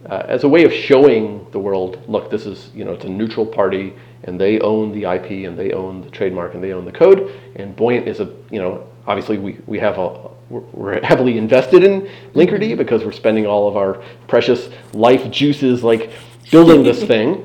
uh, 0.06 0.22
as 0.28 0.44
a 0.44 0.48
way 0.48 0.64
of 0.64 0.72
showing 0.72 1.46
the 1.50 1.58
world, 1.58 2.02
look, 2.08 2.30
this 2.30 2.46
is, 2.46 2.70
you 2.74 2.84
know, 2.84 2.92
it's 2.92 3.04
a 3.04 3.08
neutral 3.08 3.44
party 3.44 3.94
and 4.24 4.40
they 4.40 4.60
own 4.60 4.92
the 4.92 5.04
IP 5.04 5.46
and 5.46 5.58
they 5.58 5.72
own 5.72 6.02
the 6.02 6.10
trademark 6.10 6.54
and 6.54 6.62
they 6.62 6.72
own 6.72 6.84
the 6.84 6.92
code. 6.92 7.32
And 7.56 7.74
Buoyant 7.74 8.06
is 8.06 8.20
a, 8.20 8.32
you 8.50 8.60
know, 8.60 8.86
obviously 9.06 9.38
we, 9.38 9.58
we 9.66 9.78
have 9.78 9.98
a, 9.98 10.30
we're 10.50 11.02
heavily 11.04 11.36
invested 11.36 11.82
in 11.82 12.08
Linkerd 12.34 12.76
because 12.76 13.04
we're 13.04 13.12
spending 13.12 13.46
all 13.46 13.68
of 13.68 13.76
our 13.76 14.02
precious 14.28 14.70
life 14.92 15.30
juices 15.30 15.84
like 15.84 16.10
building 16.50 16.82
this 16.82 17.02
thing. 17.06 17.44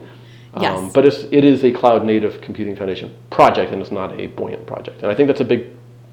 yes. 0.59 0.77
Um, 0.77 0.91
but 0.91 1.05
it's, 1.05 1.23
it 1.31 1.43
is 1.43 1.63
a 1.63 1.71
cloud 1.71 2.05
native 2.05 2.39
computing 2.41 2.75
foundation 2.75 3.15
project 3.29 3.73
and 3.73 3.81
it's 3.81 3.91
not 3.91 4.19
a 4.19 4.27
Buoyant 4.27 4.65
project. 4.67 5.01
And 5.01 5.11
I 5.11 5.15
think 5.15 5.27
that's 5.27 5.41
a 5.41 5.45
big, 5.45 5.67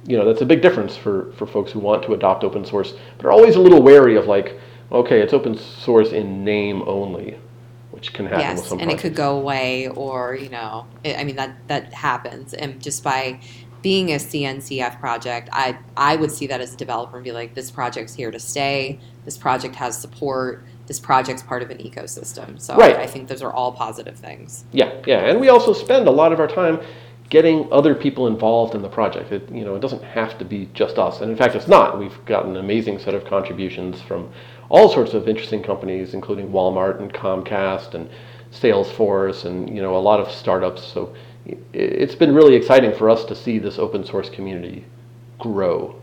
you 0.07 0.17
know, 0.17 0.25
that's 0.25 0.41
a 0.41 0.47
big 0.47 0.63
difference 0.63 0.97
for, 0.97 1.33
for 1.33 1.47
folks 1.47 1.71
who 1.71 1.79
want 1.79 2.03
to 2.05 2.15
adopt 2.15 2.45
open 2.45 2.65
source, 2.65 2.95
but 3.19 3.27
are 3.27 3.31
always 3.31 3.57
a 3.57 3.61
little 3.61 3.83
wary 3.83 4.17
of 4.17 4.27
like, 4.27 4.59
okay, 4.93 5.21
it's 5.21 5.33
open 5.33 5.57
source 5.57 6.13
in 6.13 6.45
name 6.45 6.83
only, 6.87 7.39
which 7.91 8.13
can 8.13 8.27
happen 8.27 8.41
yes, 8.41 8.59
with 8.59 8.67
some 8.67 8.79
and 8.79 8.89
projects. 8.89 9.05
it 9.05 9.09
could 9.09 9.17
go 9.17 9.37
away, 9.37 9.89
or 9.89 10.35
you 10.35 10.49
know, 10.49 10.87
it, 11.05 11.19
I 11.19 11.25
mean 11.25 11.37
that 11.37 11.57
that 11.69 11.93
happens, 11.93 12.55
and 12.55 12.81
just 12.83 13.03
by 13.03 13.41
being 13.83 14.11
a 14.13 14.17
CNCF 14.17 15.01
project, 15.01 15.49
I 15.53 15.79
I 15.97 16.17
would 16.17 16.31
see 16.31 16.47
that 16.49 16.61
as 16.61 16.75
a 16.75 16.77
developer 16.77 17.17
and 17.17 17.25
be 17.25 17.33
like, 17.33 17.55
this 17.55 17.71
project's 17.71 18.15
here 18.15 18.31
to 18.31 18.41
stay. 18.41 18.99
This 19.25 19.37
project 19.37 19.75
has 19.77 19.99
support. 19.99 20.65
This 20.87 20.99
project's 20.99 21.43
part 21.43 21.63
of 21.63 21.71
an 21.71 21.79
ecosystem. 21.79 22.61
So 22.61 22.77
right. 22.77 22.97
I, 22.97 23.03
I 23.03 23.07
think 23.07 23.29
those 23.29 23.43
are 23.43 23.53
all 23.53 23.73
positive 23.73 24.17
things. 24.17 24.65
Yeah, 24.73 24.93
yeah, 25.07 25.27
and 25.27 25.41
we 25.41 25.49
also 25.49 25.73
spend 25.73 26.09
a 26.09 26.11
lot 26.11 26.33
of 26.33 26.41
our 26.41 26.49
time 26.49 26.81
getting 27.31 27.73
other 27.73 27.95
people 27.95 28.27
involved 28.27 28.75
in 28.75 28.83
the 28.83 28.89
project. 28.89 29.33
It, 29.33 29.51
you 29.51 29.65
know, 29.65 29.77
it 29.77 29.81
doesn't 29.81 30.03
have 30.03 30.37
to 30.39 30.45
be 30.45 30.69
just 30.75 30.99
us, 30.99 31.21
and 31.21 31.31
in 31.31 31.37
fact, 31.37 31.55
it's 31.55 31.69
not. 31.69 31.99
We've 31.99 32.25
got 32.27 32.45
an 32.45 32.57
amazing 32.57 32.99
set 32.99 33.15
of 33.15 33.25
contributions 33.25 34.03
from 34.03 34.31
all 34.69 34.89
sorts 34.93 35.15
of 35.15 35.29
interesting 35.29 35.63
companies, 35.63 36.13
including 36.13 36.51
Walmart 36.51 37.01
and 37.01 37.13
Comcast 37.13 37.95
and 37.95 38.11
Salesforce 38.53 39.45
and 39.45 39.75
you 39.75 39.81
know 39.81 39.97
a 39.97 39.99
lot 39.99 40.21
of 40.21 40.31
startups. 40.31 40.85
So 40.85 41.15
it's 41.73 42.15
been 42.15 42.35
really 42.35 42.55
exciting 42.55 42.93
for 42.93 43.09
us 43.09 43.25
to 43.27 43.35
see 43.35 43.59
this 43.59 43.79
open 43.79 44.05
source 44.05 44.29
community 44.29 44.85
grow. 45.39 46.00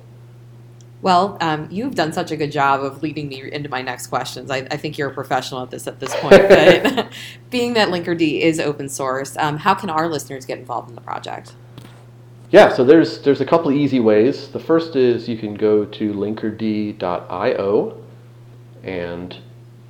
Well, 1.01 1.37
um, 1.41 1.67
you've 1.69 1.93
done 1.93 2.11
such 2.11 2.31
a 2.31 2.35
good 2.35 2.51
job 2.51 2.83
of 2.83 3.03
leading 3.03 3.27
me 3.27 3.51
into 3.51 3.69
my 3.69 3.81
next 3.81 4.07
questions. 4.07 4.49
I, 4.49 4.67
I 4.71 4.77
think 4.77 4.97
you're 4.97 5.09
a 5.09 5.13
professional 5.13 5.61
at 5.61 5.69
this 5.69 5.87
at 5.87 5.99
this 5.99 6.15
point. 6.15 6.41
But 6.49 7.09
being 7.49 7.73
that 7.73 7.89
Linkerd 7.89 8.21
is 8.21 8.59
open 8.59 8.89
source, 8.89 9.37
um, 9.37 9.57
how 9.57 9.75
can 9.75 9.89
our 9.89 10.07
listeners 10.09 10.45
get 10.45 10.57
involved 10.57 10.89
in 10.89 10.95
the 10.95 11.01
project? 11.01 11.53
Yeah, 12.49 12.73
so 12.73 12.83
there's 12.83 13.21
there's 13.21 13.41
a 13.41 13.45
couple 13.45 13.71
easy 13.71 13.99
ways. 13.99 14.49
The 14.49 14.59
first 14.59 14.95
is 14.95 15.27
you 15.27 15.37
can 15.37 15.53
go 15.53 15.85
to 15.85 16.13
linkerd.io 16.13 18.03
and 18.83 19.37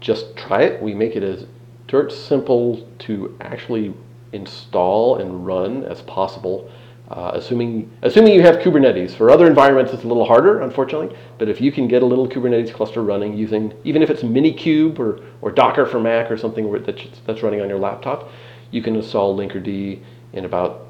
just 0.01 0.35
try 0.35 0.63
it. 0.63 0.81
We 0.81 0.93
make 0.93 1.15
it 1.15 1.23
as 1.23 1.45
dirt 1.87 2.11
simple 2.11 2.87
to 2.99 3.37
actually 3.41 3.93
install 4.33 5.17
and 5.17 5.45
run 5.45 5.83
as 5.85 6.01
possible 6.01 6.69
Uh, 7.09 7.31
assuming, 7.35 7.89
assuming 8.01 8.33
you 8.33 8.41
have 8.41 8.57
Kubernetes. 8.57 9.15
For 9.15 9.29
other 9.29 9.47
environments, 9.47 9.93
it's 9.93 10.03
a 10.03 10.07
little 10.07 10.25
harder, 10.25 10.59
unfortunately. 10.59 11.17
But 11.37 11.47
if 11.47 11.61
you 11.61 11.71
can 11.71 11.87
get 11.87 12.03
a 12.03 12.05
little 12.05 12.27
Kubernetes 12.27 12.73
cluster 12.73 13.01
running 13.01 13.37
using, 13.37 13.73
even 13.85 14.01
if 14.01 14.09
it's 14.09 14.23
Minikube 14.23 14.99
or, 14.99 15.21
or 15.41 15.51
Docker 15.51 15.85
for 15.85 16.01
Mac 16.01 16.29
or 16.29 16.37
something 16.37 16.69
that's, 16.83 17.21
that's 17.25 17.43
running 17.43 17.61
on 17.61 17.69
your 17.69 17.79
laptop, 17.79 18.29
you 18.71 18.81
can 18.81 18.95
install 18.95 19.37
Linkerd 19.37 20.01
in 20.33 20.45
about 20.45 20.87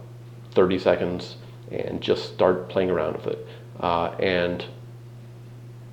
30 0.56 0.80
seconds 0.80 1.38
and 1.71 2.01
just 2.01 2.34
start 2.34 2.67
playing 2.67 2.89
around 2.89 3.15
with 3.15 3.27
it. 3.27 3.47
Uh, 3.80 4.08
and 4.19 4.65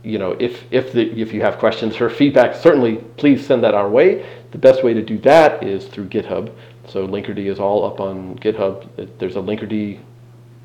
you 0.02 0.18
know, 0.18 0.32
if 0.32 0.64
if 0.70 0.92
the 0.92 1.10
if 1.18 1.32
you 1.32 1.40
have 1.40 1.58
questions 1.58 1.98
or 2.00 2.10
feedback, 2.10 2.54
certainly 2.54 2.96
please 3.16 3.44
send 3.44 3.64
that 3.64 3.74
our 3.74 3.88
way. 3.88 4.26
The 4.52 4.58
best 4.58 4.84
way 4.84 4.92
to 4.94 5.02
do 5.02 5.18
that 5.18 5.64
is 5.64 5.87
through 5.87 6.08
GitHub. 6.08 6.54
So 6.87 7.08
Linkerd 7.08 7.38
is 7.38 7.58
all 7.58 7.84
up 7.84 8.00
on 8.00 8.38
GitHub. 8.38 9.18
There's 9.18 9.37
a 9.37 9.40
Linkerd 9.40 9.98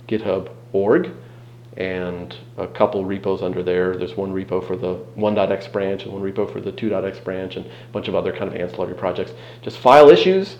GitHub 0.09 0.49
org 0.73 1.11
and 1.77 2.35
a 2.57 2.67
couple 2.67 3.05
repos 3.05 3.41
under 3.41 3.63
there. 3.63 3.95
There's 3.95 4.17
one 4.17 4.33
repo 4.33 4.65
for 4.65 4.75
the 4.75 4.95
1.x 5.15 5.67
branch 5.67 6.03
and 6.03 6.13
one 6.13 6.21
repo 6.21 6.51
for 6.51 6.59
the 6.59 6.71
2.x 6.71 7.19
branch 7.19 7.55
and 7.55 7.65
a 7.65 7.91
bunch 7.93 8.07
of 8.07 8.15
other 8.15 8.31
kind 8.31 8.53
of 8.53 8.55
ancillary 8.55 8.95
projects. 8.95 9.31
Just 9.61 9.77
file 9.77 10.09
issues. 10.09 10.57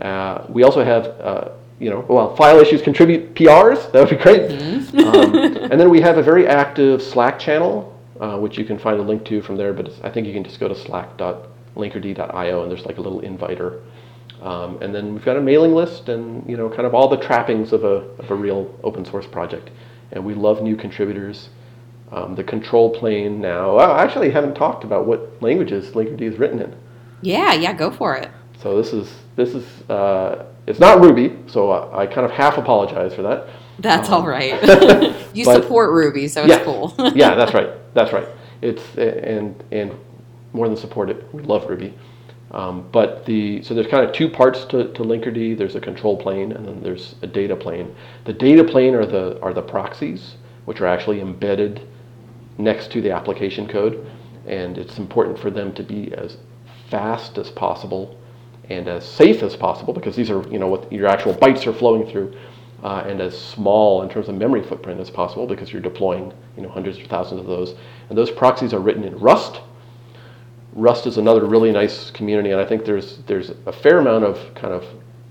Uh, 0.00 0.44
we 0.48 0.64
also 0.64 0.84
have 0.84 1.06
uh, 1.20 1.50
you 1.78 1.90
know, 1.90 2.04
well, 2.08 2.34
file 2.36 2.58
issues 2.58 2.80
contribute 2.82 3.34
PRs. 3.34 3.92
That 3.92 4.00
would 4.00 4.10
be 4.10 4.22
great. 4.22 4.50
Mm-hmm. 4.50 4.98
um, 4.98 5.56
and 5.70 5.80
then 5.80 5.90
we 5.90 6.00
have 6.00 6.16
a 6.16 6.22
very 6.22 6.46
active 6.46 7.02
Slack 7.02 7.38
channel, 7.38 7.98
uh, 8.18 8.38
which 8.38 8.56
you 8.56 8.64
can 8.64 8.78
find 8.78 8.98
a 8.98 9.02
link 9.02 9.24
to 9.26 9.42
from 9.42 9.56
there. 9.56 9.72
But 9.72 9.92
I 10.02 10.10
think 10.10 10.26
you 10.26 10.32
can 10.32 10.42
just 10.42 10.58
go 10.58 10.68
to 10.68 10.74
slack.linkerd.io 10.74 12.62
and 12.62 12.70
there's 12.70 12.86
like 12.86 12.98
a 12.98 13.02
little 13.02 13.20
inviter. 13.20 13.82
Um, 14.42 14.80
and 14.82 14.94
then 14.94 15.14
we've 15.14 15.24
got 15.24 15.36
a 15.36 15.40
mailing 15.40 15.74
list 15.74 16.08
and 16.08 16.48
you 16.48 16.56
know, 16.56 16.68
kind 16.68 16.86
of 16.86 16.94
all 16.94 17.08
the 17.08 17.16
trappings 17.16 17.72
of 17.72 17.84
a 17.84 18.04
of 18.18 18.30
a 18.30 18.34
real 18.34 18.74
open 18.82 19.04
source 19.04 19.26
project. 19.26 19.70
And 20.12 20.24
we 20.24 20.34
love 20.34 20.62
new 20.62 20.76
contributors. 20.76 21.48
Um, 22.12 22.36
the 22.36 22.44
control 22.44 22.90
plane 22.90 23.40
now. 23.40 23.76
I 23.76 24.04
actually 24.04 24.30
haven't 24.30 24.54
talked 24.54 24.84
about 24.84 25.06
what 25.06 25.42
languages 25.42 25.90
Linkerd 25.90 26.20
is 26.20 26.38
written 26.38 26.60
in. 26.60 26.76
Yeah, 27.20 27.52
yeah, 27.52 27.72
go 27.72 27.90
for 27.90 28.14
it. 28.14 28.30
So 28.62 28.80
this 28.80 28.92
is 28.92 29.12
this 29.34 29.54
is. 29.54 29.64
Uh, 29.90 30.46
it's 30.66 30.80
not 30.80 31.00
Ruby, 31.00 31.36
so 31.46 31.70
I, 31.70 32.02
I 32.02 32.06
kind 32.06 32.24
of 32.24 32.30
half 32.30 32.58
apologize 32.58 33.14
for 33.14 33.22
that. 33.22 33.48
That's 33.78 34.08
um, 34.08 34.14
all 34.14 34.26
right. 34.26 34.54
you 35.34 35.44
but, 35.44 35.62
support 35.62 35.92
Ruby, 35.92 36.28
so 36.28 36.42
it's 36.42 36.50
yeah, 36.50 36.64
cool. 36.64 36.94
yeah, 37.14 37.34
that's 37.34 37.54
right. 37.54 37.70
That's 37.94 38.12
right. 38.12 38.26
It's 38.62 38.82
and 38.96 39.62
and 39.70 39.92
more 40.52 40.68
than 40.68 40.76
support 40.76 41.10
it. 41.10 41.32
We 41.34 41.42
love 41.42 41.68
Ruby. 41.68 41.94
Um, 42.52 42.88
but 42.92 43.26
the 43.26 43.62
so 43.62 43.74
there's 43.74 43.88
kind 43.88 44.04
of 44.04 44.12
two 44.12 44.28
parts 44.28 44.64
to, 44.66 44.92
to 44.92 45.02
Linkerd. 45.02 45.58
There's 45.58 45.74
a 45.74 45.80
control 45.80 46.16
plane 46.16 46.52
and 46.52 46.66
then 46.66 46.82
there's 46.82 47.16
a 47.22 47.26
data 47.26 47.56
plane. 47.56 47.94
The 48.24 48.32
data 48.32 48.62
plane 48.62 48.94
are 48.94 49.06
the 49.06 49.40
are 49.40 49.52
the 49.52 49.62
proxies, 49.62 50.36
which 50.64 50.80
are 50.80 50.86
actually 50.86 51.20
embedded 51.20 51.86
next 52.58 52.90
to 52.92 53.00
the 53.00 53.10
application 53.10 53.66
code, 53.66 54.06
and 54.46 54.78
it's 54.78 54.98
important 54.98 55.38
for 55.38 55.50
them 55.50 55.74
to 55.74 55.82
be 55.82 56.14
as 56.14 56.36
fast 56.88 57.36
as 57.36 57.50
possible 57.50 58.16
and 58.68 58.88
as 58.88 59.04
safe 59.04 59.42
as 59.42 59.56
possible 59.56 59.92
because 59.92 60.16
these 60.16 60.30
are 60.30 60.46
you 60.48 60.58
know 60.58 60.68
what 60.68 60.90
your 60.92 61.06
actual 61.06 61.34
bytes 61.34 61.66
are 61.66 61.72
flowing 61.72 62.08
through 62.08 62.34
uh, 62.82 63.04
and 63.06 63.20
as 63.20 63.38
small 63.38 64.02
in 64.02 64.08
terms 64.08 64.28
of 64.28 64.34
memory 64.34 64.62
footprint 64.62 65.00
as 65.00 65.10
possible 65.10 65.46
because 65.46 65.72
you're 65.72 65.82
deploying 65.82 66.32
you 66.56 66.62
know 66.62 66.68
hundreds 66.68 66.98
or 66.98 67.04
thousands 67.06 67.40
of 67.40 67.46
those 67.46 67.74
and 68.08 68.18
those 68.18 68.30
proxies 68.30 68.72
are 68.72 68.80
written 68.80 69.04
in 69.04 69.16
rust 69.18 69.60
rust 70.76 71.06
is 71.06 71.16
another 71.16 71.44
really 71.44 71.72
nice 71.72 72.10
community 72.10 72.50
and 72.50 72.60
i 72.60 72.64
think 72.64 72.84
there's 72.84 73.18
there's 73.26 73.50
a 73.66 73.72
fair 73.72 73.98
amount 73.98 74.24
of 74.24 74.38
kind 74.54 74.72
of 74.72 74.84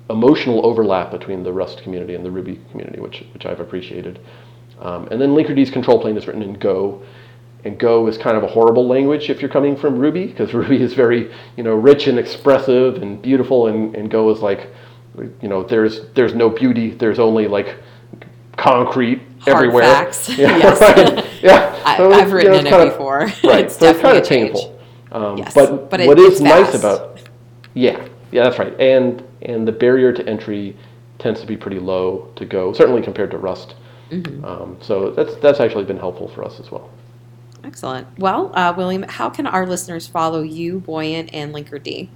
emotional 0.10 0.66
overlap 0.66 1.12
between 1.12 1.44
the 1.44 1.52
rust 1.52 1.82
community 1.84 2.16
and 2.16 2.26
the 2.26 2.32
ruby 2.32 2.60
community 2.72 3.00
which 3.00 3.24
which 3.34 3.46
i've 3.46 3.60
appreciated 3.60 4.20
um, 4.80 5.08
and 5.10 5.22
then 5.22 5.30
linkerd's 5.30 5.72
control 5.72 6.02
plane 6.02 6.18
is 6.18 6.28
written 6.28 6.42
in 6.42 6.54
go 6.54 7.02
and 7.66 7.80
Go 7.80 8.08
is 8.08 8.18
kind 8.18 8.38
of 8.38 8.44
a 8.44 8.48
horrible 8.48 8.88
language 8.88 9.30
if 9.30 9.42
you're 9.42 9.50
coming 9.50 9.76
from 9.76 9.98
Ruby, 9.98 10.28
because 10.28 10.54
Ruby 10.54 10.82
is 10.82 10.94
very, 10.94 11.34
you 11.58 11.64
know, 11.64 11.74
rich 11.74 12.08
and 12.08 12.18
expressive 12.18 13.02
and 13.02 13.22
beautiful, 13.22 13.68
and, 13.68 13.96
and 13.96 14.10
Go 14.10 14.30
is 14.30 14.42
like, 14.42 14.70
you 15.42 15.50
know, 15.50 15.64
there's 15.64 16.08
there's 16.10 16.36
no 16.36 16.50
beauty, 16.50 16.92
there's 16.92 17.20
only 17.20 17.48
like 17.48 17.76
concrete 18.56 19.22
Hard 19.40 19.58
everywhere. 19.58 19.84
Facts. 19.84 20.30
Yeah, 20.38 20.58
yes. 20.58 20.82
right. 20.82 21.44
Yeah. 21.44 21.72
So 21.98 22.12
I, 22.12 22.20
have 22.20 22.34
written 22.34 22.56
you 22.56 22.62
know, 22.64 22.68
in 22.68 22.82
it 22.82 22.88
of, 22.88 22.94
before. 22.94 23.20
Right. 23.20 23.66
it's 23.66 23.78
so 23.78 23.92
it's 23.92 24.02
kind 24.02 24.18
of 24.18 24.28
painful. 24.28 24.75
Um, 25.16 25.38
yes. 25.38 25.54
But, 25.54 25.90
but 25.90 26.02
it, 26.02 26.08
what 26.08 26.20
is 26.20 26.42
nice 26.42 26.76
about 26.76 27.22
yeah, 27.74 28.08
yeah, 28.32 28.44
that's 28.44 28.58
right. 28.58 28.78
And 28.80 29.24
and 29.44 29.68
the 29.68 29.72
barrier 29.72 30.12
to 30.12 30.28
entry 30.28 30.76
tends 31.20 31.40
to 31.42 31.48
be 31.48 31.56
pretty 31.56 31.80
low 31.80 32.32
to 32.36 32.46
Go, 32.46 32.74
certainly 32.74 33.02
compared 33.02 33.32
to 33.32 33.38
Rust. 33.38 33.76
Mm-hmm. 34.10 34.44
Um, 34.44 34.78
so 34.82 35.12
that's 35.12 35.36
that's 35.36 35.60
actually 35.60 35.86
been 35.86 36.00
helpful 36.00 36.28
for 36.30 36.44
us 36.44 36.60
as 36.60 36.72
well. 36.72 36.90
Excellent. 37.64 38.08
Well, 38.20 38.52
uh, 38.56 38.74
William, 38.76 39.04
how 39.04 39.30
can 39.30 39.48
our 39.48 39.66
listeners 39.66 40.06
follow 40.06 40.42
you, 40.42 40.80
Buoyant, 40.80 41.34
and 41.34 41.54
Linkerd? 41.54 42.10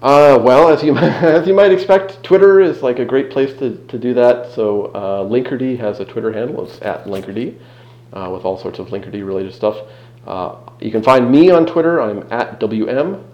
Uh, 0.00 0.38
well, 0.42 0.68
as 0.68 0.82
you 0.82 0.96
as 0.98 1.46
you 1.46 1.54
might 1.54 1.72
expect, 1.72 2.22
Twitter 2.22 2.60
is 2.60 2.82
like 2.82 2.98
a 2.98 3.04
great 3.04 3.30
place 3.30 3.56
to, 3.58 3.76
to 3.86 3.98
do 3.98 4.14
that. 4.14 4.52
So 4.52 4.86
uh, 4.86 5.24
Linkerd 5.24 5.78
has 5.78 6.00
a 6.00 6.04
Twitter 6.04 6.32
handle. 6.32 6.66
It's 6.66 6.80
at 6.82 7.04
Linkerd 7.04 7.56
uh, 8.12 8.30
with 8.32 8.44
all 8.44 8.58
sorts 8.58 8.78
of 8.78 8.88
Linkerd 8.88 9.24
related 9.24 9.54
stuff. 9.54 9.76
Uh, 10.26 10.56
you 10.80 10.90
can 10.90 11.02
find 11.02 11.30
me 11.30 11.50
on 11.50 11.66
Twitter. 11.66 12.00
I'm 12.00 12.26
at 12.32 12.60
WM. 12.60 13.24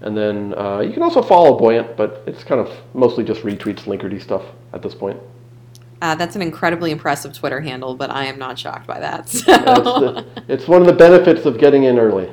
And 0.00 0.16
then 0.16 0.54
uh, 0.56 0.80
you 0.80 0.92
can 0.92 1.02
also 1.02 1.22
follow 1.22 1.58
Buoyant, 1.58 1.96
but 1.96 2.22
it's 2.26 2.44
kind 2.44 2.60
of 2.60 2.72
mostly 2.94 3.24
just 3.24 3.42
retweets 3.42 3.82
Linkerd 3.82 4.20
stuff 4.22 4.44
at 4.72 4.82
this 4.82 4.94
point. 4.94 5.18
Uh, 6.00 6.14
that's 6.14 6.36
an 6.36 6.42
incredibly 6.42 6.92
impressive 6.92 7.32
Twitter 7.32 7.60
handle, 7.60 7.96
but 7.96 8.10
I 8.10 8.26
am 8.26 8.38
not 8.38 8.58
shocked 8.58 8.86
by 8.86 9.00
that. 9.00 9.28
So. 9.28 9.50
Yeah, 9.50 9.64
it's, 9.66 9.82
the, 9.82 10.26
it's, 10.48 10.68
one 10.68 10.80
of 10.80 10.86
the 10.86 10.92
benefits 10.92 11.44
of 11.44 11.58
getting 11.58 11.84
in 11.84 11.98
early. 11.98 12.30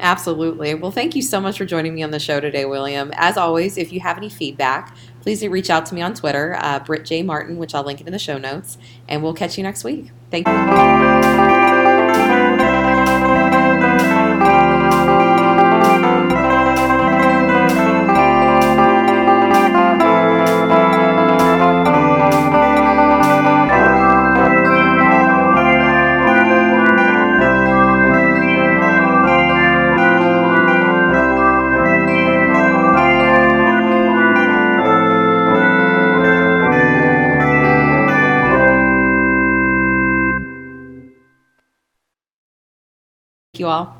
Absolutely. 0.00 0.74
Well, 0.74 0.92
thank 0.92 1.16
you 1.16 1.22
so 1.22 1.40
much 1.40 1.58
for 1.58 1.64
joining 1.64 1.94
me 1.94 2.04
on 2.04 2.12
the 2.12 2.20
show 2.20 2.38
today, 2.38 2.64
William. 2.64 3.10
As 3.16 3.36
always, 3.36 3.76
if 3.76 3.92
you 3.92 3.98
have 3.98 4.16
any 4.16 4.28
feedback, 4.28 4.96
please 5.22 5.44
reach 5.44 5.70
out 5.70 5.86
to 5.86 5.94
me 5.96 6.02
on 6.02 6.14
Twitter, 6.14 6.56
uh, 6.60 6.78
Britt 6.78 7.04
J. 7.04 7.24
Martin, 7.24 7.56
which 7.56 7.74
I'll 7.74 7.84
link 7.84 8.00
in 8.00 8.12
the 8.12 8.18
show 8.18 8.38
notes, 8.38 8.78
and 9.08 9.24
we'll 9.24 9.34
catch 9.34 9.58
you 9.58 9.64
next 9.64 9.82
week. 9.82 10.12
Thank 10.30 10.46
you. 10.46 11.07
All. 43.68 43.97